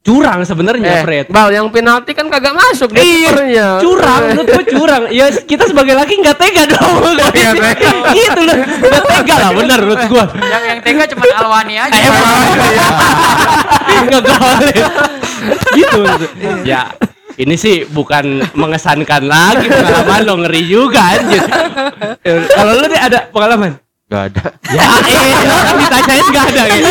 curang 0.00 0.40
sebenarnya 0.42 0.90
Eh, 0.90 1.04
Fred. 1.04 1.26
Bal 1.28 1.52
yang 1.52 1.68
penalti 1.68 2.16
kan 2.16 2.24
kagak 2.26 2.56
masuk 2.56 2.88
dia 2.96 3.04
Iya, 3.04 3.68
curang 3.84 4.32
menurut 4.32 4.48
gue 4.48 4.64
curang. 4.72 5.02
Ya 5.12 5.28
kita 5.28 5.68
sebagai 5.68 5.92
laki 5.92 6.16
nggak 6.18 6.36
tega 6.40 6.64
dong. 6.66 7.20
Iya, 7.36 7.52
tega. 7.52 7.90
gitu 8.16 8.40
loh. 8.40 8.56
Nggak 8.56 9.04
tega 9.04 9.34
lah 9.36 9.50
bener 9.52 9.78
menurut 9.84 10.02
gue 10.08 10.24
yang 10.40 10.64
yang 10.64 10.80
tega 10.80 11.04
cuma 11.04 11.24
Alwani 11.36 11.74
aja. 11.76 11.92
Eh, 11.92 12.08
emang 12.08 12.24
nggak 14.08 14.22
boleh. 14.24 14.76
Gitu. 15.76 16.00
Ya 16.64 16.88
ini 17.36 17.56
sih 17.56 17.84
bukan 17.88 18.44
mengesankan 18.52 19.24
lagi 19.24 19.68
pengalaman 19.68 20.20
lo 20.24 20.34
ngeri 20.44 20.62
juga 20.64 21.00
anjir. 21.12 21.40
Eh, 22.24 22.40
kalau 22.48 22.72
lo 22.72 22.84
deh 22.88 23.00
ada 23.00 23.28
pengalaman? 23.28 23.76
Gak 24.10 24.34
ada. 24.34 24.42
ya 24.74 24.82
eh 25.06 25.78
ditanyain 25.78 26.26
nggak 26.26 26.46
ada 26.50 26.62
gitu 26.66 26.90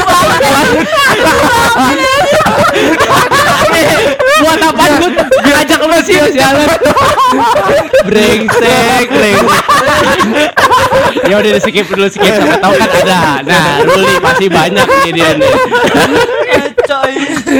buat 4.40 4.60
apa? 4.64 4.84
Gue 5.04 5.52
ngajak 5.52 5.80
lo 5.84 5.98
sih 6.04 6.16
sialan 6.32 6.68
brengsek 8.08 9.08
brengsek. 9.12 10.48
Ya 11.28 11.36
udah 11.38 11.52
di 11.54 11.62
skip 11.62 11.88
dulu 11.92 12.08
skip. 12.08 12.32
Siapa 12.34 12.58
tahu 12.64 12.74
kan 12.80 12.90
ada. 13.04 13.20
Nah 13.44 13.84
Ruli 13.84 14.16
pasti 14.24 14.46
banyak 14.48 14.88
nih 14.88 15.12
dia 15.14 15.30
nih. 15.38 15.52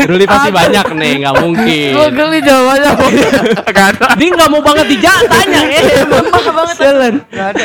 Ruli 0.10 0.26
pasti 0.26 0.50
banyak 0.50 0.88
nih 0.96 1.14
nggak 1.26 1.36
mungkin. 1.44 1.92
Gue 1.94 2.08
geli 2.16 2.40
jawabannya. 2.42 2.92
Gak 3.70 3.88
ada. 3.96 4.08
dia 4.16 4.30
nggak 4.34 4.50
mau 4.50 4.62
banget 4.64 4.86
dijak 4.88 5.20
tanya. 5.28 5.62
Eh 5.68 5.84
lemah 6.08 6.44
banget 6.56 6.76
ada 6.80 7.64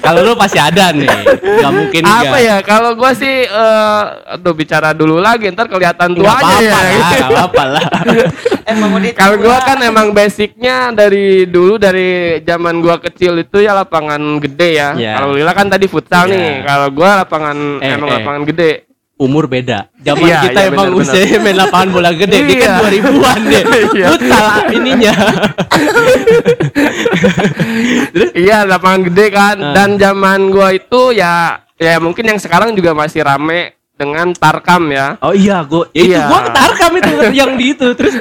kalau 0.00 0.20
lu 0.22 0.32
pasti 0.34 0.56
ada 0.56 0.90
nih 0.90 1.08
nggak 1.38 1.72
mungkin 1.72 2.02
Apa 2.02 2.24
nggak. 2.26 2.40
ya? 2.40 2.56
Kalau 2.60 2.90
gua 2.94 3.10
sih 3.12 3.44
eh 3.44 4.02
aduh 4.30 4.52
bicara 4.52 4.90
dulu 4.90 5.18
lagi 5.18 5.48
ntar 5.48 5.66
kelihatan 5.66 6.12
tuanya 6.12 6.56
ya. 6.58 6.72
lah 6.72 6.82
nggak 7.12 7.28
apa-apa 7.30 7.64
lah 7.70 7.84
Kalau 9.14 9.36
gua 9.36 9.60
kan 9.60 9.78
emang 9.80 10.10
basicnya 10.10 10.88
dari 10.90 11.44
dulu 11.44 11.76
dari 11.76 12.40
zaman 12.40 12.80
gua 12.80 12.96
kecil 12.98 13.36
itu 13.38 13.60
ya 13.60 13.74
lapangan 13.74 14.18
gede 14.40 14.70
ya. 14.74 14.88
Iya. 14.94 15.12
Kalau 15.14 15.30
Lila 15.32 15.52
kan 15.52 15.68
tadi 15.68 15.84
futsal 15.84 16.26
Iya. 16.26 16.34
nih. 16.34 16.52
Kalau 16.64 16.88
gua 16.90 17.10
lapangan 17.20 17.56
Eh, 17.78 17.92
emang 17.92 18.08
eh. 18.08 18.14
lapangan 18.16 18.42
gede. 18.44 18.72
Umur 19.14 19.46
beda. 19.46 19.86
Zaman 20.02 20.26
Iya, 20.26 20.38
kita 20.50 20.60
iya, 20.60 20.70
emang 20.74 20.90
usia 20.98 21.38
main 21.38 21.54
lapangan 21.54 21.88
bola 21.94 22.10
gede, 22.10 22.34
dia 22.44 22.56
kan 22.58 22.70
Iya. 22.70 22.78
2000-an 22.82 23.40
deh. 23.46 23.62
Iya. 23.94 24.06
Futsal 24.10 24.46
ininya. 24.74 25.14
Iya, 28.34 28.58
lapangan 28.66 29.00
gede 29.10 29.26
kan. 29.30 29.56
Ah. 29.60 29.72
Dan 29.74 29.96
zaman 29.96 30.50
gua 30.50 30.74
itu 30.74 31.14
ya 31.14 31.62
ya 31.74 31.98
mungkin 31.98 32.24
yang 32.34 32.38
sekarang 32.38 32.74
juga 32.74 32.94
masih 32.94 33.22
rame 33.22 33.74
dengan 33.94 34.34
Tarkam 34.34 34.90
ya. 34.90 35.14
Oh 35.22 35.34
iya, 35.34 35.62
gua 35.62 35.86
ya 35.94 36.02
itu 36.02 36.10
Iya. 36.14 36.24
gua 36.26 36.40
ketarkam 36.50 36.92
itu 36.98 37.12
yang 37.40 37.50
di 37.54 37.66
itu. 37.74 37.86
Terus 37.94 38.14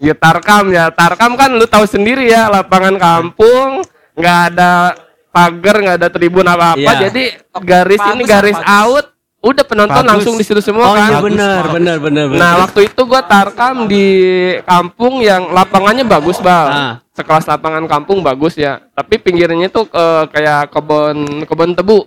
Ya 0.00 0.16
Tarkam 0.16 0.72
ya. 0.72 0.88
Tarkam 0.88 1.36
kan 1.36 1.52
lu 1.52 1.68
tahu 1.68 1.84
sendiri 1.84 2.24
ya, 2.24 2.48
lapangan 2.48 2.96
kampung 2.96 3.84
nggak 4.16 4.38
ada 4.50 4.96
pagar, 5.28 5.76
nggak 5.76 5.96
ada 6.00 6.08
tribun 6.08 6.48
apa-apa. 6.48 6.80
Iya. 6.80 6.92
Jadi 7.06 7.24
garis 7.60 8.00
ini 8.16 8.22
garis 8.24 8.56
out 8.64 9.09
udah 9.40 9.64
penonton 9.64 9.96
Bagus. 9.96 10.10
langsung 10.12 10.34
di 10.36 10.44
situ 10.44 10.60
semua 10.60 10.84
Oh 10.84 10.92
kan. 10.92 11.08
iya 11.08 11.18
benar, 11.18 11.62
benar, 11.70 11.96
benar, 11.96 12.24
benar. 12.28 12.38
Nah 12.38 12.52
waktu 12.60 12.86
itu 12.86 13.00
gua 13.02 13.22
tarkam 13.22 13.84
di 13.84 14.04
kampung 14.62 15.20
yang 15.20 15.48
lapangannya 15.48 16.04
bagus 16.04 16.36
bang, 16.38 16.68
Ah. 16.68 16.94
sekelas 17.10 17.44
lapangan 17.46 17.84
kampung 17.84 18.20
bagus 18.20 18.54
ya. 18.54 18.84
Tapi 18.90 19.16
pinggirnya 19.16 19.66
tuh 19.66 19.84
eh, 19.86 20.24
kayak 20.28 20.68
kebun 20.70 21.16
kebun 21.44 21.72
tebu, 21.72 22.04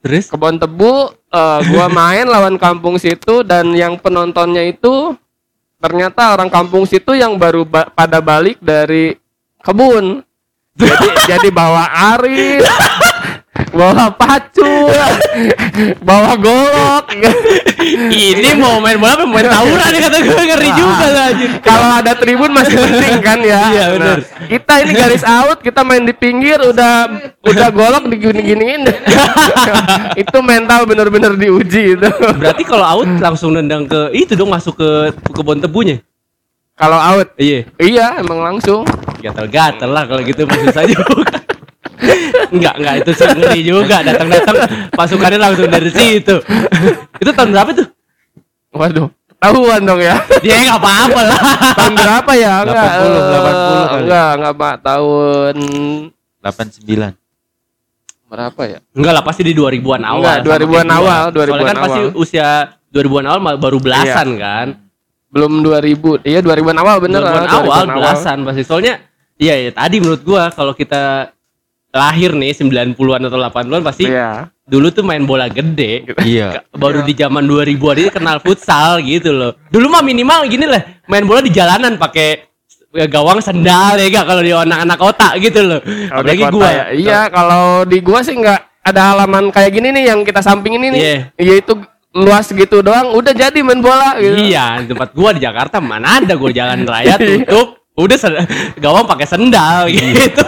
Terus 0.00 0.26
kebun 0.26 0.58
tebu. 0.58 1.14
eh, 1.30 1.60
gua 1.70 1.86
main 2.00 2.26
lawan 2.26 2.56
kampung 2.56 2.98
situ 2.98 3.40
dan 3.40 3.70
yang 3.70 3.94
penontonnya 3.94 4.62
itu 4.64 5.14
ternyata 5.78 6.32
orang 6.32 6.46
kampung 6.46 6.82
situ 6.82 7.10
yang 7.12 7.34
baru 7.34 7.62
ba- 7.62 7.88
pada 7.88 8.18
balik 8.18 8.58
dari 8.58 9.14
kebun. 9.58 10.26
Jadi 10.72 11.08
jadi 11.28 11.48
bawa 11.52 11.84
arit, 12.16 12.64
bawa 13.72 14.08
pacul, 14.16 14.88
bawa 16.00 16.32
golok. 16.40 17.04
ini 18.08 18.56
mau 18.56 18.80
main 18.80 18.96
bola 18.96 19.12
apa 19.12 19.24
main 19.28 19.44
tawuran 19.44 19.92
kata 19.92 20.18
gue 20.24 20.42
ngeri 20.48 20.70
juga 20.72 21.06
lah 21.12 21.28
kalau 21.60 21.88
ada 22.00 22.12
tribun 22.16 22.48
masih 22.48 22.80
penting 22.80 23.20
kan 23.20 23.38
ya. 23.44 23.60
Iya, 23.72 23.84
benar. 23.96 24.16
Nah, 24.24 24.48
kita 24.48 24.72
ini 24.84 24.92
garis 24.96 25.24
out, 25.24 25.58
kita 25.60 25.84
main 25.84 26.04
di 26.08 26.16
pinggir 26.16 26.64
udah 26.64 27.12
udah 27.44 27.68
golok 27.68 28.08
digini-giniin. 28.08 28.88
itu 30.22 30.38
mental 30.40 30.88
bener-bener 30.88 31.36
diuji 31.36 31.96
itu. 31.96 32.08
Berarti 32.40 32.62
kalau 32.64 32.86
out 32.88 33.10
langsung 33.20 33.52
nendang 33.52 33.84
ke 33.84 34.16
itu 34.16 34.32
dong 34.32 34.48
masuk 34.48 34.80
ke 34.80 34.90
ke 35.28 35.30
kebun 35.36 35.60
tebunya. 35.60 36.00
kalau 36.72 36.96
out, 36.98 37.28
Iya. 37.36 37.68
iya 37.78 38.06
emang 38.16 38.40
langsung. 38.40 38.82
gatel-gatel 39.22 39.86
lah 39.86 40.02
kalau 40.02 40.18
gitu 40.26 40.42
maksud 40.50 40.74
saya 40.74 40.90
juga 40.90 41.41
enggak 42.50 42.74
enggak 42.76 42.94
itu 42.98 43.10
sih 43.12 43.28
ngeri 43.28 43.60
juga 43.62 43.96
datang-datang 44.00 44.56
pasukannya 44.90 45.38
langsung 45.38 45.66
dari 45.66 45.88
situ 45.88 46.36
itu 47.16 47.30
tahun 47.30 47.50
berapa 47.50 47.70
tuh 47.72 47.88
Waduh, 48.72 49.04
tahuan 49.36 49.84
dong 49.84 50.00
ya. 50.00 50.16
dia 50.40 50.56
nggak 50.58 50.80
apa-apa 50.80 51.20
lah 51.22 51.40
Tahun 51.74 51.92
berapa 51.92 52.32
ya? 52.32 52.54
Enggak, 52.62 52.88
80, 52.88 53.04
eh, 53.04 53.12
80 53.12 53.28
kali. 53.84 54.00
enggak, 54.00 54.30
enggak, 54.32 54.54
Pak. 54.54 54.74
Tahun 54.80 55.54
89. 56.40 57.12
berapa 58.24 58.62
ya? 58.64 58.78
enggak 58.90 59.12
lah 59.12 59.22
pasti 59.22 59.42
di 59.42 59.52
2000-an 59.52 60.02
awal 60.02 60.16
Enggak, 60.16 60.36
sama 60.38 60.48
2000-an 60.56 60.64
kayak 60.64 60.88
gua. 60.88 60.96
awal, 60.96 61.20
soalnya 61.20 61.36
2000-an 61.36 61.60
kan 61.62 61.76
pasti 61.78 62.00
awal. 62.00 62.08
Iya. 62.08 62.16
usia 62.16 62.48
2000-an 62.88 63.26
awal 63.28 63.40
baru 63.58 63.78
belasan 63.78 64.28
kan 64.36 64.68
Belum 65.28 65.52
2000. 65.60 66.20
Iya, 66.22 66.40
2000-an 66.40 66.78
awal 66.78 66.96
bener 66.98 67.20
2000-an 67.20 67.44
ah, 67.44 67.52
awal 67.54 67.82
2000-an 67.82 67.88
belasan 67.94 68.36
pasti 68.42 68.62
soalnya 68.62 68.94
iya 69.34 69.54
ya 69.58 69.70
tadi 69.70 69.96
menurut 69.98 70.22
gua 70.22 70.48
kalau 70.48 70.72
kita 70.72 71.28
lahir 71.92 72.32
nih 72.32 72.52
90-an 72.52 72.96
atau 73.22 73.36
80-an 73.38 73.82
pasti 73.82 74.04
Iya. 74.06 74.48
dulu 74.62 74.88
tuh 74.88 75.02
main 75.02 75.20
bola 75.22 75.46
gede 75.46 76.08
Iya. 76.18 76.64
baru 76.72 77.00
di 77.00 77.12
zaman 77.12 77.44
2000-an 77.44 77.96
ini 77.98 78.10
kenal 78.10 78.36
futsal 78.38 78.98
gitu 78.98 79.28
loh. 79.30 79.52
Dulu 79.68 79.86
mah 79.86 80.00
minimal 80.00 80.44
gini 80.46 80.64
lah, 80.64 80.80
main 81.04 81.22
bola 81.22 81.38
di 81.38 81.48
jalanan 81.48 81.94
pakai 81.94 82.48
ya, 82.90 83.04
gawang 83.06 83.38
sendal 83.38 83.94
ya 83.94 84.08
gak 84.10 84.24
kalau 84.24 84.40
di 84.40 84.50
anak-anak 84.50 84.98
kota 84.98 85.28
gitu 85.36 85.60
loh. 85.62 85.80
Di 85.80 86.08
Apalagi 86.08 86.42
kota 86.42 86.54
gua. 86.54 86.68
ya. 86.68 86.84
Iya, 86.90 87.20
kalau 87.28 87.64
di 87.84 87.98
gua 88.00 88.20
sih 88.20 88.32
enggak 88.32 88.60
ada 88.82 89.12
halaman 89.12 89.48
kayak 89.48 89.70
gini 89.70 89.88
nih 89.92 90.04
yang 90.06 90.20
kita 90.22 90.40
samping 90.40 90.74
ini 90.74 90.86
nih. 90.90 90.98
Iya. 90.98 91.16
Iya 91.36 91.54
itu 91.58 91.72
luas 92.12 92.44
gitu 92.46 92.80
doang 92.80 93.12
udah 93.12 93.32
jadi 93.32 93.60
main 93.60 93.78
bola 93.78 94.16
gitu. 94.16 94.36
Iya, 94.42 94.80
di 94.80 94.88
tempat 94.88 95.12
gua 95.12 95.30
di 95.30 95.40
Jakarta 95.40 95.76
mana 95.76 96.16
ada 96.18 96.32
gua 96.34 96.48
jalan 96.48 96.82
raya 96.82 97.20
tutup, 97.20 97.76
udah 97.94 98.16
sen- 98.16 98.48
gawang 98.76 99.04
pakai 99.04 99.26
sendal 99.26 99.88
gitu. 99.88 100.40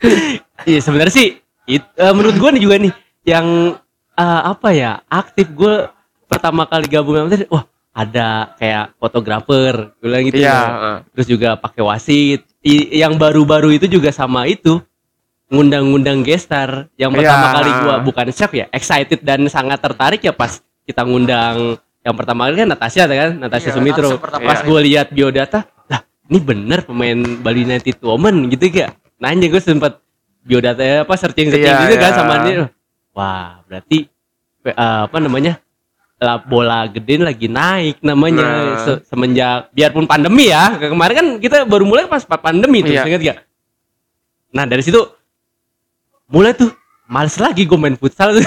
Iya, 0.68 0.80
sebenarnya 0.80 1.14
sih 1.14 1.28
it- 1.66 1.92
eh, 1.94 2.12
menurut 2.12 2.36
gua 2.36 2.50
nih 2.50 2.62
juga 2.62 2.76
nih 2.78 2.92
yang 3.24 3.76
eh, 4.12 4.40
apa 4.44 4.68
ya, 4.70 5.00
aktif 5.06 5.50
gua 5.50 5.92
pertama 6.26 6.64
kali 6.64 6.86
gabung 6.86 7.14
sama 7.16 7.30
wah 7.48 7.64
ada 7.96 8.52
kayak 8.56 8.92
fotografer, 8.96 9.72
gue 9.96 10.04
bilang 10.04 10.22
gitu. 10.26 10.36
Iya, 10.36 10.52
loh. 10.52 10.68
heeh. 10.68 10.96
terus 11.16 11.26
juga 11.26 11.56
pakai 11.56 11.80
wasit 11.80 12.40
I- 12.60 13.00
yang 13.00 13.16
baru-baru 13.16 13.72
itu 13.72 13.88
juga 13.88 14.12
sama 14.12 14.44
itu 14.44 14.84
ngundang-ngundang 15.46 16.20
gestar 16.20 16.90
yang 16.96 17.14
pertama 17.14 17.46
Iya. 17.46 17.54
kali 17.54 17.70
gua 17.80 17.94
bukan 18.02 18.26
shock 18.30 18.52
ya 18.52 18.66
excited 18.68 19.22
dan 19.22 19.46
sangat 19.46 19.78
tertarik 19.78 20.18
ya 20.20 20.34
pas 20.34 20.58
kita 20.82 21.06
ngundang 21.06 21.78
yang 22.02 22.14
pertama 22.14 22.46
kali 22.46 22.56
kan 22.58 22.68
Natasha 22.68 23.06
kan 23.06 23.30
Natasha 23.32 23.70
Iya, 23.70 23.76
Sumitro 23.78 24.10
Natasha 24.12 24.42
pas 24.42 24.58
gue 24.60 24.80
lihat 24.82 25.06
biodata 25.08 25.62
lah 25.86 26.02
ini 26.26 26.38
bener 26.38 26.82
pemain 26.82 27.14
Bali 27.38 27.62
United 27.62 28.02
Woman 28.02 28.50
gitu 28.50 28.66
ya 28.74 28.90
nanya 29.16 29.46
gue 29.46 29.58
sempat 29.58 29.98
biodata 30.40 30.82
apa 31.02 31.14
searching 31.14 31.48
searching 31.48 31.66
Iya, 31.66 31.82
gitu 31.82 31.96
kan 31.96 32.10
iya. 32.10 32.16
sama 32.16 32.34
dia 32.42 32.54
wah 33.10 33.60
berarti 33.64 34.06
eh, 34.62 34.74
apa 35.02 35.16
namanya 35.16 35.58
lah 36.16 36.38
bola 36.38 36.86
gede 36.86 37.18
lagi 37.18 37.44
naik 37.46 38.00
namanya 38.00 38.40
Nah. 38.40 38.80
se- 38.80 39.02
semenjak 39.04 39.68
biarpun 39.70 40.04
pandemi 40.04 40.48
ya 40.48 40.72
ke- 40.74 40.88
kemarin 40.88 41.14
kan 41.14 41.26
kita 41.36 41.56
baru 41.62 41.84
mulai 41.84 42.06
pas 42.06 42.22
pa- 42.22 42.40
pandemi 42.40 42.80
tuh 42.80 42.88
Iya. 42.90 43.04
ingat 43.04 43.20
gak? 43.22 43.38
Nah 44.50 44.64
dari 44.64 44.80
situ 44.80 44.96
mulai 46.26 46.52
tuh 46.52 46.72
males 47.06 47.38
lagi 47.38 47.62
gue 47.62 47.78
main 47.78 47.94
futsal. 47.94 48.34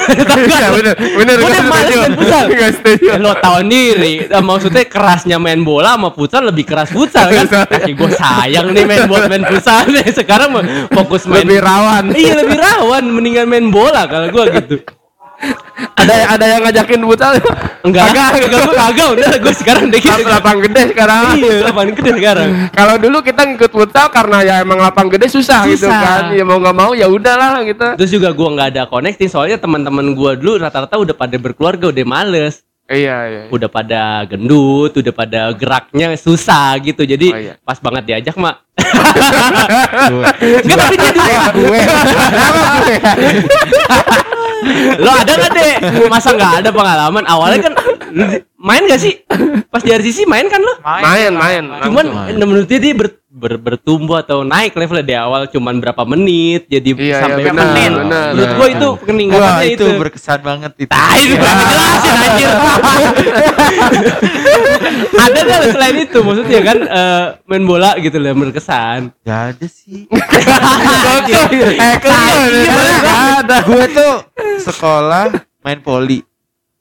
Iya 0.50 0.68
bener, 0.76 0.96
bener. 0.96 1.36
Gua 1.40 1.48
udah 1.48 1.64
males 1.66 1.96
main 1.96 2.14
futsal. 2.16 2.46
Ya, 3.00 3.16
lo 3.16 3.32
tau 3.40 3.64
sendiri. 3.64 4.28
Eh, 4.28 4.44
maksudnya 4.44 4.84
kerasnya 4.84 5.38
main 5.40 5.64
bola 5.64 5.96
sama 5.96 6.10
futsal 6.12 6.44
lebih 6.52 6.68
keras 6.68 6.92
futsal 6.92 7.32
kan? 7.32 7.48
Kaki 7.48 7.96
gue 7.96 8.10
sayang 8.16 8.76
nih 8.76 8.84
main 8.84 9.04
buat 9.08 9.32
main 9.32 9.44
futsal 9.48 9.88
nih. 9.88 10.04
Sekarang 10.20 10.52
fokus 10.92 11.24
main 11.26 11.48
Lebih 11.48 11.64
rawan. 11.64 12.04
iya 12.12 12.34
lebih 12.36 12.60
rawan 12.60 13.04
mendingan 13.08 13.48
main 13.48 13.68
bola 13.72 14.04
kalau 14.06 14.28
gue 14.28 14.44
gitu. 14.60 14.76
Ada 15.96 16.36
ada 16.36 16.46
yang 16.52 16.62
ngajakin 16.68 17.00
futsal 17.08 17.40
Enggak, 17.80 18.06
enggak, 18.06 18.28
enggak, 18.36 18.60
gue 18.60 18.76
kagak, 18.76 19.08
udah 19.10 19.30
gue 19.40 19.54
sekarang 19.56 19.84
deh 19.88 19.98
gitu. 19.98 20.22
lapang 20.26 20.58
gede 20.60 20.82
sekarang 20.90 21.22
Iya, 21.34 21.54
lapangan 21.66 21.90
gede 21.94 22.10
sekarang. 22.14 22.50
kalau 22.70 22.94
dulu 22.98 23.18
kita 23.22 23.42
ngikut 23.46 23.70
futsal 23.70 24.06
karena 24.10 24.38
ya 24.42 24.54
emang 24.60 24.78
lapang 24.78 25.08
gede 25.08 25.26
susah, 25.28 25.64
gitu 25.66 25.86
Susah. 25.86 25.98
kan 25.98 26.22
ya 26.32 26.44
mau 26.44 26.58
nggak 26.58 26.74
mau 26.74 26.92
ya 26.92 27.08
udahlah 27.08 27.64
gitu 27.64 27.86
Terus 27.96 28.10
juga 28.12 28.28
gua 28.32 28.48
nggak 28.52 28.68
ada 28.70 28.82
connecting 28.86 29.26
soalnya 29.26 29.56
teman-teman 29.56 30.12
gua 30.12 30.34
dulu 30.34 30.58
rata-rata 30.58 30.94
udah 30.94 31.14
pada 31.14 31.36
berkeluarga, 31.36 31.88
udah 31.88 32.04
males, 32.04 32.62
iya 32.86 33.16
iya 33.26 33.42
udah 33.48 33.68
pada 33.68 34.24
gendut, 34.26 34.92
udah 34.92 35.14
pada 35.14 35.40
geraknya 35.54 36.14
susah 36.16 36.74
gitu. 36.80 37.02
Jadi 37.02 37.28
Oh, 37.30 37.38
iya. 37.38 37.54
pas 37.60 37.78
banget 37.78 38.04
diajak 38.06 38.36
mak. 38.36 38.66
Gue. 40.10 40.24
Enggak 40.60 40.78
tapi 40.80 40.96
gue 40.98 41.80
lo 45.00 45.12
ada 45.12 45.32
nggak 45.36 45.52
deh? 45.56 45.74
Masa 46.12 46.36
nggak 46.36 46.54
ada 46.64 46.70
pengalaman? 46.74 47.24
Awalnya 47.26 47.60
kan 47.70 47.74
main 48.56 48.84
gak 48.86 49.00
sih? 49.00 49.14
Pas 49.72 49.80
di 49.80 49.90
RCC 49.90 50.26
main 50.26 50.46
kan 50.46 50.60
lo? 50.60 50.74
Main, 50.82 51.32
main. 51.32 51.64
Cuman 51.86 52.06
main. 52.08 52.36
menurut 52.36 52.66
dia 52.66 52.78
dia 52.78 52.94
ber- 52.94 53.18
ber- 53.30 53.62
bertumbuh 53.62 54.20
atau 54.20 54.42
naik 54.42 54.74
levelnya 54.74 55.06
di 55.06 55.14
awal 55.14 55.46
cuman 55.46 55.78
berapa 55.78 56.02
menit 56.04 56.66
jadi 56.66 56.92
Iya, 56.92 57.18
sampai 57.22 57.42
iya, 57.42 57.48
benar, 57.48 57.66
menit. 57.70 57.92
Menurut 57.94 58.10
Iya, 58.42 58.58
gua 58.58 58.66
iya. 58.66 58.74
itu 58.74 58.88
peningkatannya 59.00 59.66
itu, 59.70 59.86
itu. 59.86 59.86
berkesan 59.96 60.40
banget 60.42 60.72
itu. 60.78 60.92
Ah, 60.92 61.14
itu 61.14 61.30
Iya. 61.30 61.40
berarti 61.40 61.64
jelasin 61.70 62.14
anjir. 62.18 62.50
ada 65.20 65.40
nggak 65.40 65.62
selain 65.70 65.98
itu 66.00 66.18
maksudnya 66.20 66.60
kan 66.62 66.78
eh, 66.82 67.24
main 67.46 67.64
bola 67.64 67.92
gitu 67.98 68.18
loh 68.18 68.34
berkesan. 68.36 69.14
Gak 69.22 69.42
ada 69.56 69.68
sih. 69.68 70.10
eh 71.80 71.98
ada 73.38 73.56
gue 73.62 73.84
tuh 73.90 74.14
sekolah 74.60 75.32
main 75.62 75.80
poli. 75.80 76.29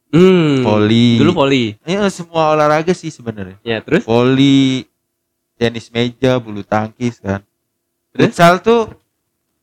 Hmm. 0.08 0.62
Voli. 0.62 1.16
Dulu 1.16 1.30
voli. 1.34 1.76
Iya 1.82 2.08
semua 2.08 2.52
olahraga 2.52 2.90
sih 2.90 3.08
sebenarnya. 3.08 3.60
Ya, 3.60 3.78
terus 3.78 4.02
Voli, 4.02 4.88
tenis 5.54 5.88
meja, 5.88 6.36
bulu 6.36 6.62
tangkis 6.62 7.18
kan. 7.18 7.44
Terus? 8.10 8.32
Futsal 8.32 8.58
tuh 8.58 8.88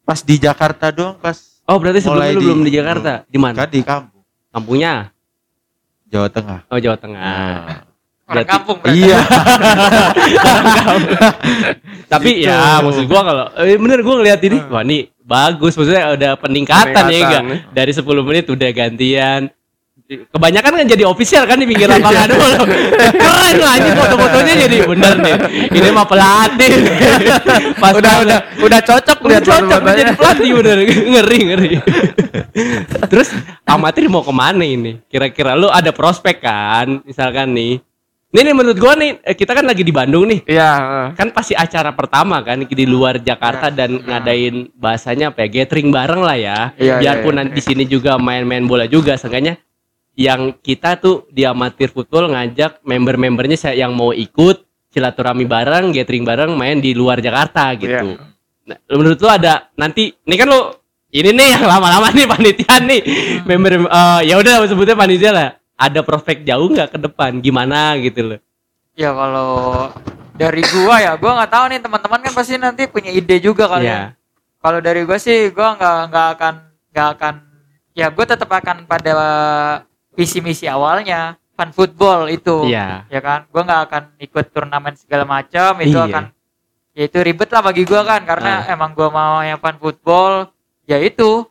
pas 0.01 0.19
di 0.19 0.37
Jakarta 0.37 0.89
doang 0.89 1.15
pas 1.15 1.33
Oh, 1.65 1.81
berarti 1.81 1.97
sebelum 1.99 2.21
lu 2.21 2.29
di- 2.31 2.45
belum 2.45 2.59
di 2.61 2.71
Jakarta. 2.71 3.25
Di 3.25 3.37
mana? 3.37 3.55
kan 3.55 3.67
di 3.67 3.81
kampung 3.81 4.21
Kampungnya? 4.47 5.09
Jawa 6.05 6.29
Tengah. 6.29 6.59
Oh, 6.67 6.77
Jawa 6.77 6.93
Tengah. 6.95 7.19
Nah, 7.19 7.81
Orang 8.23 8.41
Berarti- 8.41 8.51
kampung 8.51 8.77
berarti. 8.79 9.01
iya. 9.01 9.19
Tapi 12.05 12.29
Gitu. 12.35 12.47
ya 12.47 12.79
maksud 12.79 13.05
gua 13.05 13.21
kalau 13.21 13.45
eh, 13.59 13.75
bener 13.75 13.99
gua 14.01 14.15
ngeliat 14.17 14.41
ini, 14.41 14.57
wah 14.63 14.81
ini 14.81 15.09
bagus 15.19 15.73
maksudnya 15.73 16.13
ada 16.13 16.29
peningkatan, 16.33 16.89
ya 16.89 17.01
Peningkatan. 17.03 17.41
enggak? 17.43 17.61
Dari 17.71 17.91
10 17.91 18.05
menit 18.21 18.45
udah 18.47 18.69
gantian. 18.71 19.41
Kebanyakan 20.05 20.71
kan 20.77 20.85
jadi 20.85 21.01
official 21.09 21.49
kan 21.49 21.57
di 21.57 21.65
pinggir 21.65 21.89
lapangan 21.89 22.29
dulu. 22.29 22.45
Keren 23.25 23.55
lah 23.57 23.73
anjing 23.73 23.95
foto-fotonya 23.97 24.53
jadi 24.69 24.77
bener 24.85 25.13
nih. 25.17 25.35
Ini 25.73 25.89
mah 25.89 26.05
pelatih. 26.05 26.73
Pas 27.81 27.97
udah 27.97 28.13
udah 28.21 28.39
udah 28.61 28.79
cocok 28.85 29.17
udah 29.25 29.41
cocok 29.41 29.81
jadi 29.97 30.13
pelatih 30.13 30.49
bener 30.61 30.77
ngeri 30.85 31.39
ngeri. 31.49 31.71
Terus 33.11 33.33
amatir 33.65 34.05
mau 34.05 34.21
ke 34.21 34.29
mana 34.29 34.61
ini? 34.61 35.01
Kira-kira 35.09 35.57
lu 35.57 35.73
ada 35.73 35.89
prospek 35.89 36.37
kan? 36.37 37.01
Misalkan 37.01 37.57
nih. 37.57 37.81
Ini 38.29 38.51
nih 38.51 38.55
menurut 38.61 38.77
gua 38.77 38.93
nih 38.99 39.25
eh, 39.25 39.31
kita 39.31 39.55
kan 39.55 39.63
lagi 39.63 39.79
di 39.79 39.95
Bandung 39.95 40.27
nih 40.27 40.43
Iya, 40.43 40.71
kan 41.15 41.31
pasti 41.31 41.55
acara 41.55 41.95
pertama 41.95 42.43
kan 42.43 42.67
di 42.67 42.83
luar 42.83 43.15
Jakarta 43.23 43.71
dan 43.71 44.03
ngadain 44.03 44.75
bahasanya 44.75 45.31
apa 45.31 45.47
ya 45.47 45.63
gathering 45.63 45.87
bareng 45.87 46.19
lah 46.19 46.35
ya 46.35 46.75
Iya, 46.75 46.99
biarpun 46.99 47.31
iya, 47.31 47.39
nanti 47.39 47.55
di 47.55 47.61
sini 47.63 47.83
juga 47.87 48.19
main-main 48.19 48.67
bola 48.67 48.91
juga 48.91 49.15
seenggaknya 49.15 49.55
yang 50.15 50.55
kita 50.63 50.95
tuh 50.95 51.27
di 51.27 51.43
amatir 51.43 51.91
football 51.91 52.31
ngajak 52.31 52.79
member-membernya 52.87 53.59
saya 53.59 53.75
yang 53.83 53.91
mau 53.91 54.15
ikut 54.15 54.63
silaturahmi 54.95 55.43
bareng 55.43 55.91
gathering 55.91 56.23
bareng 56.23 56.51
main 56.55 56.79
di 56.79 56.95
luar 56.95 57.19
Jakarta 57.19 57.75
gitu. 57.75 58.15
Nah, 58.65 58.77
menurut 58.89 59.19
lu 59.19 59.29
ada 59.29 59.69
nanti 59.75 60.15
ini 60.15 60.35
kan 60.39 60.47
lu 60.47 60.71
ini 61.11 61.29
nih 61.35 61.47
yang 61.59 61.63
lama-lama 61.67 62.11
nih 62.15 62.25
panitia 62.33 62.75
nih. 62.79 63.01
Member 63.43 63.73
eh, 63.87 64.21
ya 64.31 64.35
udah 64.39 64.63
sebutnya 64.65 64.95
panitia 64.95 65.31
lah. 65.35 65.49
Ada 65.75 65.99
prospek 66.07 66.47
jauh 66.47 66.71
nggak 66.71 66.95
ke 66.95 66.97
depan? 67.03 67.43
Gimana 67.43 67.99
gitu 67.99 68.23
loh. 68.23 68.39
Ya 68.95 69.11
kalau 69.11 69.91
dari 70.39 70.63
gua 70.63 71.03
ya, 71.03 71.11
gua 71.19 71.43
nggak 71.43 71.51
tahu 71.51 71.65
nih 71.75 71.79
teman-teman 71.83 72.19
kan 72.23 72.31
pasti 72.31 72.55
nanti 72.55 72.87
punya 72.87 73.11
ide 73.11 73.43
juga 73.43 73.67
kali 73.67 73.87
ya. 73.87 73.91
Ya. 73.91 74.03
Kalau 74.63 74.79
dari 74.79 75.03
gua 75.03 75.19
sih 75.19 75.51
gua 75.51 75.75
nggak 75.75 75.99
nggak 76.07 76.27
akan 76.39 76.53
nggak 76.95 77.07
akan 77.19 77.33
ya 77.91 78.07
gua 78.15 78.25
tetap 78.27 78.47
akan 78.47 78.87
pada 78.87 79.11
visi 80.15 80.39
misi 80.39 80.65
awalnya 80.65 81.35
fun 81.51 81.71
football 81.71 82.27
itu. 82.27 82.65
iya 82.65 83.03
Ya 83.07 83.19
kan? 83.19 83.47
Gua 83.47 83.61
nggak 83.61 83.81
akan 83.85 84.03
ikut 84.17 84.45
turnamen 84.49 84.95
segala 84.95 85.23
macam 85.23 85.75
itu 85.79 85.93
Iya. 85.93 86.07
akan 86.09 86.23
ya 86.91 87.03
itu 87.05 87.19
ribet 87.19 87.49
lah 87.49 87.61
bagi 87.61 87.83
gua 87.83 88.01
kan 88.03 88.23
karena 88.23 88.65
emang 88.67 88.91
gua 88.91 89.07
mau 89.09 89.35
yang 89.39 89.55
fun 89.57 89.75
football 89.75 90.47
ya 90.83 90.95
itu 90.97 91.43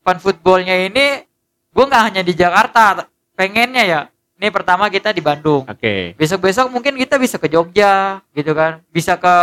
fun 0.00 0.18
footballnya 0.18 0.74
ini 0.84 1.22
gua 1.70 1.86
nggak 1.86 2.04
hanya 2.04 2.22
di 2.22 2.34
Jakarta 2.34 3.06
pengennya 3.32 3.84
ya 3.84 4.00
ini 4.38 4.54
pertama 4.54 4.86
kita 4.86 5.10
di 5.10 5.18
Bandung. 5.18 5.66
Oke. 5.66 6.14
Besok-besok 6.14 6.70
mungkin 6.70 6.94
kita 6.94 7.18
bisa 7.18 7.42
ke 7.42 7.50
Jogja 7.50 8.22
gitu 8.30 8.54
kan. 8.54 8.78
Bisa 8.86 9.18
ke 9.18 9.34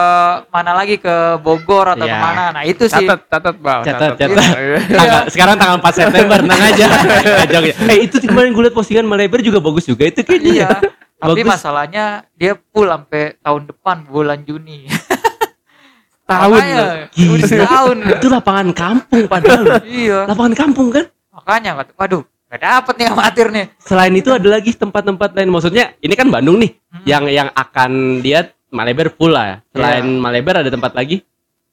mana 0.48 0.72
lagi? 0.72 0.96
Ke 0.96 1.36
Bogor 1.44 1.92
atau 1.92 2.08
Iya. 2.08 2.16
ke 2.16 2.24
mana? 2.24 2.44
Nah 2.56 2.64
itu 2.64 2.88
sih. 2.88 3.04
Catat 3.04 3.28
catat 3.28 3.56
bang 3.60 3.82
Catat, 3.84 4.12
catat. 4.16 4.56
Iya. 4.56 4.80
Tanggal, 4.88 5.22
sekarang 5.28 5.56
tanggal 5.60 5.78
4 5.84 5.92
September 5.92 6.38
tenang 6.40 6.64
aja. 6.64 6.86
Ya. 7.46 7.60
eh 7.92 8.08
itu 8.08 8.24
kemarin 8.24 8.56
gue 8.56 8.64
liat 8.68 8.76
postingan 8.76 9.04
Maleber 9.04 9.44
juga 9.44 9.60
bagus 9.60 9.84
juga. 9.84 10.08
Itu 10.08 10.24
kayaknya 10.24 10.52
iya. 10.56 10.70
Tapi 11.16 11.42
Bagus. 11.44 11.52
masalahnya 11.60 12.06
dia 12.36 12.56
full 12.72 12.88
sampai 12.88 13.36
tahun 13.40 13.68
depan 13.68 14.08
bulan 14.08 14.48
Juni. 14.48 14.88
Tahun 16.26 16.58
Makanya, 16.58 16.82
loh. 17.14 17.36
udah 17.38 17.46
setahun. 17.48 17.98
Itu 18.18 18.28
lapangan 18.34 18.68
kampung 18.74 19.24
padahal 19.30 19.64
iya. 19.86 20.26
Lapangan 20.26 20.54
kampung 20.58 20.88
kan? 20.90 21.06
Makanya 21.30 21.72
waduh 21.94 22.24
gak 22.56 22.64
dapet 22.64 22.96
nih 22.98 23.08
amatir 23.12 23.48
nih. 23.52 23.66
Selain 23.84 24.14
itu 24.16 24.32
ada 24.32 24.48
lagi 24.48 24.72
tempat-tempat 24.72 25.36
lain. 25.36 25.52
Maksudnya 25.52 25.94
ini 26.00 26.16
kan 26.16 26.32
Bandung 26.32 26.58
nih 26.58 26.72
Hmm. 26.96 27.04
yang 27.04 27.24
yang 27.28 27.50
akan 27.52 28.24
dia 28.24 28.56
Maleber 28.72 29.12
full 29.12 29.36
lah 29.36 29.46
ya. 29.46 29.58
selain 29.76 30.06
Iya. 30.08 30.20
Maleber 30.24 30.56
ada 30.64 30.72
tempat 30.72 30.96
lagi 30.96 31.24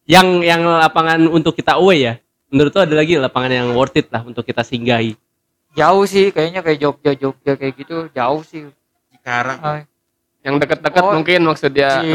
yang 0.05 0.43
yang 0.43 0.67
lapangan 0.67 1.31
untuk 1.31 1.55
kita 1.55 1.79
away 1.79 2.03
ya. 2.03 2.15
Menurut 2.51 2.75
tuh 2.75 2.83
ada 2.85 2.95
lagi 2.99 3.17
lapangan 3.17 3.51
yang 3.55 3.69
worth 3.73 3.97
it 3.97 4.11
lah 4.11 4.27
untuk 4.27 4.43
kita 4.43 4.61
singgahi. 4.67 5.15
Jauh 5.73 6.05
sih 6.05 6.29
kayaknya 6.35 6.61
kayak 6.61 6.79
Jogja 6.83 7.13
Jogja 7.17 7.57
kayak 7.57 7.75
gitu 7.81 8.11
jauh 8.13 8.43
sih. 8.45 8.69
Sekarang 9.15 9.87
yang 10.43 10.59
deket-deket 10.59 11.03
Oh, 11.07 11.15
mungkin 11.15 11.41
maksudnya 11.47 12.03
si 12.03 12.13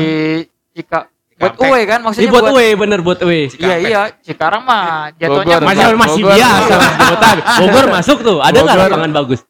Cika 0.76 1.08
buat 1.38 1.54
uwe 1.62 1.80
kan 1.86 2.00
ini 2.02 2.06
maksudnya 2.10 2.32
buat 2.34 2.50
away 2.50 2.70
bener 2.74 3.00
buat 3.06 3.20
away 3.22 3.46
iya 3.56 3.76
iya 3.78 4.02
Cikarang 4.20 4.66
mah 4.66 5.14
jatuhnya 5.16 5.62
Bogor. 5.62 5.70
masih 5.70 5.96
masih 5.96 6.22
biasa. 6.26 6.76
Bogor 7.62 7.86
masuk 7.94 8.18
tuh 8.26 8.38
ada 8.42 8.58
nggak 8.58 8.78
lapangan 8.78 9.12
bagus 9.14 9.42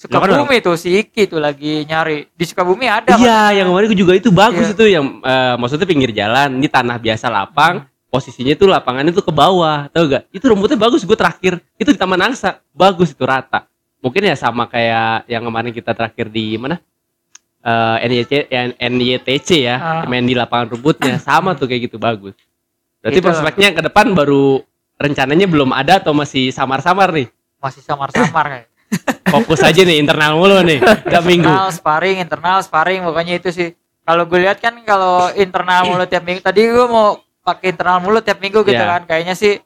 Sukabumi 0.00 0.64
tuh 0.64 0.80
si 0.80 0.96
Iki 0.96 1.28
tuh 1.28 1.44
lagi 1.44 1.84
nyari 1.84 2.24
di 2.32 2.44
Sukabumi 2.48 2.88
ada 2.88 3.20
Iya, 3.20 3.60
yang 3.60 3.68
kemarin 3.68 3.92
juga 3.92 4.16
itu 4.16 4.32
bagus 4.32 4.64
Iya. 4.64 4.72
itu 4.72 4.84
yang 4.88 5.20
eh, 5.20 5.54
maksudnya 5.60 5.84
pinggir 5.84 6.08
jalan, 6.16 6.56
ini 6.56 6.72
tanah 6.72 6.96
biasa 6.96 7.28
lapang, 7.28 7.84
posisinya 8.08 8.56
itu 8.56 8.64
lapangannya 8.64 9.12
tuh 9.12 9.20
ke 9.20 9.28
bawah, 9.28 9.92
tau 9.92 10.08
gak? 10.08 10.24
Itu 10.32 10.48
rumputnya 10.48 10.80
bagus, 10.80 11.04
gue 11.04 11.12
terakhir 11.12 11.60
itu 11.76 11.92
di 11.92 12.00
Taman 12.00 12.32
Angsa, 12.32 12.64
bagus 12.72 13.12
itu 13.12 13.20
rata. 13.28 13.68
Mungkin 14.00 14.24
ya 14.24 14.32
sama 14.32 14.64
kayak 14.64 15.28
yang 15.28 15.44
kemarin 15.44 15.68
kita 15.68 15.92
terakhir 15.92 16.32
di 16.32 16.56
mana? 16.56 16.80
Eh 17.60 17.96
NYC, 18.02 18.32
N- 18.48 18.72
NYTC 18.74 19.48
ya, 19.60 19.76
Ah. 19.76 20.02
main 20.04 20.22
di 20.22 20.32
lapangan 20.32 20.72
rumputnya, 20.72 21.18
sama 21.18 21.52
tuh 21.52 21.64
kayak 21.64 21.86
gitu 21.86 21.96
bagus. 21.96 22.32
Berarti 22.98 23.12
Itu 23.12 23.20
lah. 23.20 23.26
prospeknya 23.30 23.68
ke 23.70 23.82
depan 23.82 24.06
baru 24.10 24.64
rencananya 24.96 25.44
belum 25.44 25.70
ada 25.70 25.96
atau 25.96 26.12
masih 26.12 26.48
samar-samar 26.50 27.10
nih? 27.10 27.28
masih 27.58 27.80
samar-samar 27.80 28.44
kayak 28.46 28.68
Fokus 29.30 29.60
aja 29.60 29.76
nih 29.78 30.00
internal 30.00 30.32
mulu 30.34 30.56
nih, 30.62 30.80
tiap 30.80 31.20
minggu. 31.22 31.44
internal 31.44 31.68
sparring 31.70 32.16
internal 32.18 32.58
sparring 32.58 33.00
pokoknya 33.02 33.36
itu 33.36 33.48
sih 33.50 33.68
kalau 34.00 34.24
gue 34.24 34.40
lihat 34.40 34.56
kan 34.56 34.72
kalau 34.80 35.28
internal 35.30 35.84
mulu 35.84 36.04
tiap 36.04 36.20
minggu 36.22 36.40
tadi 36.40 36.64
gue 36.64 36.86
mau 36.86 37.14
pakai 37.38 37.70
internal 37.70 38.00
mulu 38.00 38.18
tiap 38.18 38.36
minggu 38.38 38.60
gitu 38.62 38.72
Iya. 38.74 38.88
kan 38.90 39.02
kayaknya 39.04 39.34
sih 39.34 39.60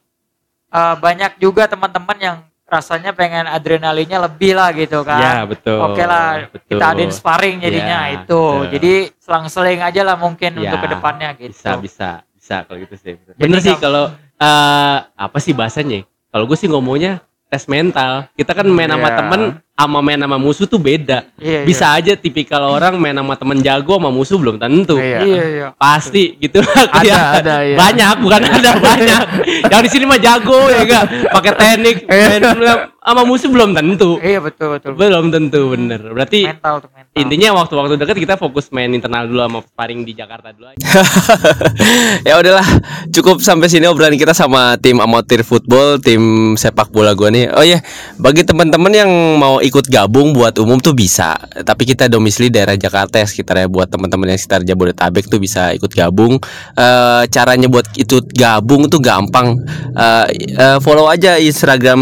eh, 0.69 0.95
banyak 0.97 1.35
juga 1.37 1.65
teman-teman 1.65 2.17
yang 2.17 2.37
rasanya 2.65 3.13
pengen 3.13 3.45
adrenalinnya 3.45 4.17
lebih 4.19 4.53
lah 4.53 4.73
gitu 4.73 5.01
kan 5.01 5.21
Ya 5.21 5.35
betul. 5.45 5.77
Oke 5.77 6.01
lah, 6.01 6.49
betul. 6.49 6.75
kita 6.75 6.85
adain 6.87 7.09
sparring 7.09 7.57
jadinya 7.59 7.99
Ya, 8.03 8.15
itu. 8.17 8.25
betul. 8.25 8.73
Jadi 8.73 8.93
selang-seling 9.15 9.79
aja 9.79 10.01
lah 10.01 10.15
mungkin 10.15 10.51
Ya, 10.55 10.61
untuk 10.67 10.79
ke 10.79 10.87
depannya 10.89 11.29
gitu. 11.35 11.53
bisa 11.53 11.77
bisa 11.77 12.09
bisa 12.35 12.55
kalau 12.61 12.77
gitu 12.77 12.95
sih 12.95 13.13
bener 13.35 13.57
sih 13.59 13.73
kalau 13.75 14.09
eh, 14.35 14.97
apa 15.07 15.37
sih 15.39 15.49
bahasanya 15.51 16.05
kalau 16.27 16.45
gue 16.45 16.53
sih 16.53 16.65
ngomongnya 16.65 17.17
tes 17.47 17.65
mental 17.65 18.29
kita 18.33 18.51
kan 18.51 18.65
main 18.67 18.85
sama 18.87 19.07
Iya. 19.07 19.17
temen 19.17 19.41
sama 19.75 19.99
main 19.99 20.15
sama 20.15 20.39
musuh 20.39 20.63
tuh 20.63 20.79
beda. 20.79 21.27
Iya, 21.35 21.67
Bisa 21.67 21.91
aja 21.91 22.15
tipikal 22.15 22.63
orang 22.63 22.95
main 22.95 23.11
sama 23.11 23.35
temen 23.35 23.59
jago 23.59 23.99
sama 23.99 24.07
musuh 24.07 24.39
belum 24.39 24.55
tentu. 24.55 24.95
Iya. 24.95 25.19
Iya, 25.19 25.43
iya. 25.45 25.67
Pasti 25.75 26.39
gitu. 26.39 26.63
Ada, 26.95 27.43
ada, 27.43 27.55
iya. 27.59 27.75
Banyak, 27.75 28.15
bukan 28.23 28.39
ada 28.39 28.71
banyak. 28.87 29.21
Yang 29.67 29.81
di 29.83 29.89
sini 29.91 30.03
mah 30.07 30.15
jago 30.15 30.71
ya 30.71 30.79
enggak? 30.79 31.03
Pakai 31.27 31.51
teknik, 31.59 31.97
main 32.07 32.41
sama 33.05 33.21
musuh 33.21 33.51
belum 33.51 33.75
tentu. 33.75 34.17
Iya, 34.17 34.39
betul, 34.39 34.79
betul. 34.79 34.95
Belum 34.95 35.27
tentu 35.29 35.75
bener. 35.75 35.99
Berarti 36.01 36.47
Mental 36.47 36.79
tuh 36.81 36.89
mental. 36.89 37.13
intinya 37.19 37.49
waktu-waktu 37.59 37.93
dekat 37.99 38.17
kita 38.17 38.35
fokus 38.35 38.71
main 38.71 38.89
internal 38.89 39.27
dulu 39.27 39.43
sama 39.43 39.59
sparring 39.61 40.01
di 40.01 40.15
Jakarta 40.15 40.55
dulu 40.55 40.71
aja. 40.71 40.79
ya 42.27 42.33
udahlah 42.39 42.65
cukup 43.11 43.39
sampai 43.39 43.67
sini 43.67 43.85
obrolan 43.85 44.15
kita 44.15 44.33
sama 44.33 44.75
tim 44.79 44.97
amatir 44.97 45.43
football 45.43 45.99
tim 45.99 46.55
sepak 46.55 46.89
bola 46.89 47.13
gua 47.13 47.29
nih 47.29 47.51
oh 47.51 47.61
ya 47.61 47.79
bagi 48.17 48.43
teman-teman 48.43 48.91
yang 48.91 49.11
mau 49.37 49.61
ikut 49.65 49.89
gabung 49.89 50.31
buat 50.31 50.55
umum 50.61 50.77
tuh 50.77 50.93
bisa. 50.93 51.35
Tapi 51.65 51.83
kita 51.83 52.05
domisili 52.05 52.53
daerah 52.53 52.77
Jakarta 52.77 53.17
ya 53.19 53.27
sekitarnya 53.27 53.67
buat 53.67 53.89
teman-teman 53.89 54.31
yang 54.31 54.39
sekitar 54.39 54.61
Jabodetabek 54.61 55.25
tuh 55.27 55.41
bisa 55.41 55.73
ikut 55.73 55.89
gabung. 55.91 56.37
Eh, 56.77 57.23
caranya 57.33 57.67
buat 57.67 57.89
ikut 57.97 58.31
gabung 58.31 58.87
tuh 58.87 59.01
gampang. 59.01 59.57
Eh, 59.97 60.25
eh, 60.55 60.77
follow 60.79 61.09
aja 61.09 61.41
Instagram 61.41 61.99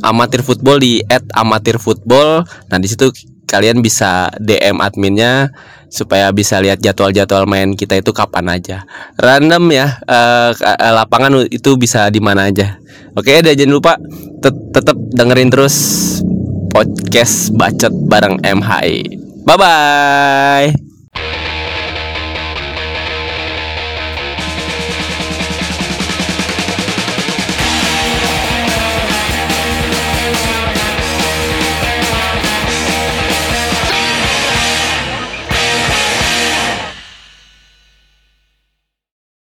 amatir 0.00 0.40
football 0.40 0.80
di 0.80 1.04
@amatirfootball. 1.36 2.44
Nah 2.72 2.78
di 2.80 2.88
situ 2.88 3.12
kalian 3.46 3.78
bisa 3.78 4.32
DM 4.42 4.82
adminnya 4.82 5.54
supaya 5.86 6.34
bisa 6.34 6.58
lihat 6.58 6.82
jadwal-jadwal 6.82 7.46
main 7.46 7.78
kita 7.78 7.94
itu 7.94 8.10
kapan 8.10 8.50
aja. 8.50 8.82
Random 9.16 9.70
ya, 9.70 10.02
eh, 10.02 10.50
lapangan 10.92 11.46
itu 11.46 11.78
bisa 11.78 12.10
di 12.10 12.18
mana 12.18 12.50
aja. 12.50 12.82
Oke, 13.16 13.40
dan 13.40 13.56
jangan 13.56 13.72
lupa 13.72 13.92
tet- 14.44 14.64
tetap 14.76 14.96
dengerin 15.16 15.48
terus 15.48 15.76
podcast 16.76 17.56
bacot 17.56 17.88
bareng 18.04 18.36
MHI. 18.44 19.08
Bye 19.48 19.56
bye. 19.56 20.85